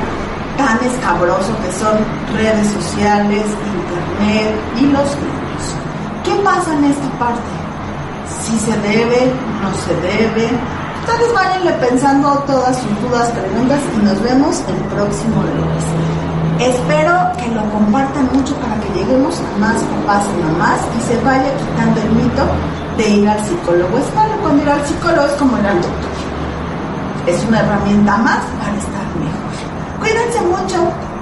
tan 0.57 0.81
escabroso 0.81 1.53
que 1.61 1.71
son 1.73 1.97
redes 2.33 2.67
sociales, 2.73 3.45
internet 3.45 4.55
y 4.81 4.85
los 4.87 5.15
niños. 5.17 5.42
¿Qué 6.23 6.31
pasa 6.43 6.73
en 6.73 6.85
esta 6.85 7.09
parte? 7.19 7.51
Si 8.41 8.57
se 8.59 8.71
debe, 8.79 9.31
no 9.61 9.73
se 9.83 9.93
debe. 10.01 10.49
Ustedes 11.05 11.33
váyanle 11.33 11.71
pensando 11.73 12.29
todas 12.47 12.77
sus 12.77 13.01
dudas, 13.01 13.29
preguntas 13.31 13.79
y 13.93 14.05
nos 14.05 14.21
vemos 14.21 14.63
el 14.69 14.75
próximo 14.95 15.43
lunes. 15.43 15.83
Espero 16.59 17.13
que 17.37 17.49
lo 17.53 17.69
compartan 17.71 18.29
mucho 18.31 18.55
para 18.55 18.79
que 18.79 18.99
lleguemos 18.99 19.35
a 19.37 19.59
más 19.59 19.81
papás 19.83 20.23
y 20.33 20.43
mamás 20.43 20.79
y 20.97 21.01
se 21.01 21.19
vaya 21.21 21.51
quitando 21.57 21.99
el 21.99 22.09
mito 22.11 22.47
de 22.97 23.09
ir 23.09 23.27
al 23.27 23.43
psicólogo. 23.43 23.97
Es 23.97 24.15
malo 24.15 24.33
cuando 24.41 24.63
ir 24.63 24.69
al 24.69 24.85
psicólogo 24.85 25.25
es 25.25 25.33
como 25.33 25.57
ir 25.57 25.67
al 25.67 25.81
doctor. 25.81 26.11
Es 27.27 27.43
una 27.45 27.59
herramienta 27.59 28.17
más 28.17 28.39
para 28.59 28.77
estar 28.77 29.07
mejor. 29.19 29.99
Cuídense 29.99 30.41
mucho. 30.41 31.12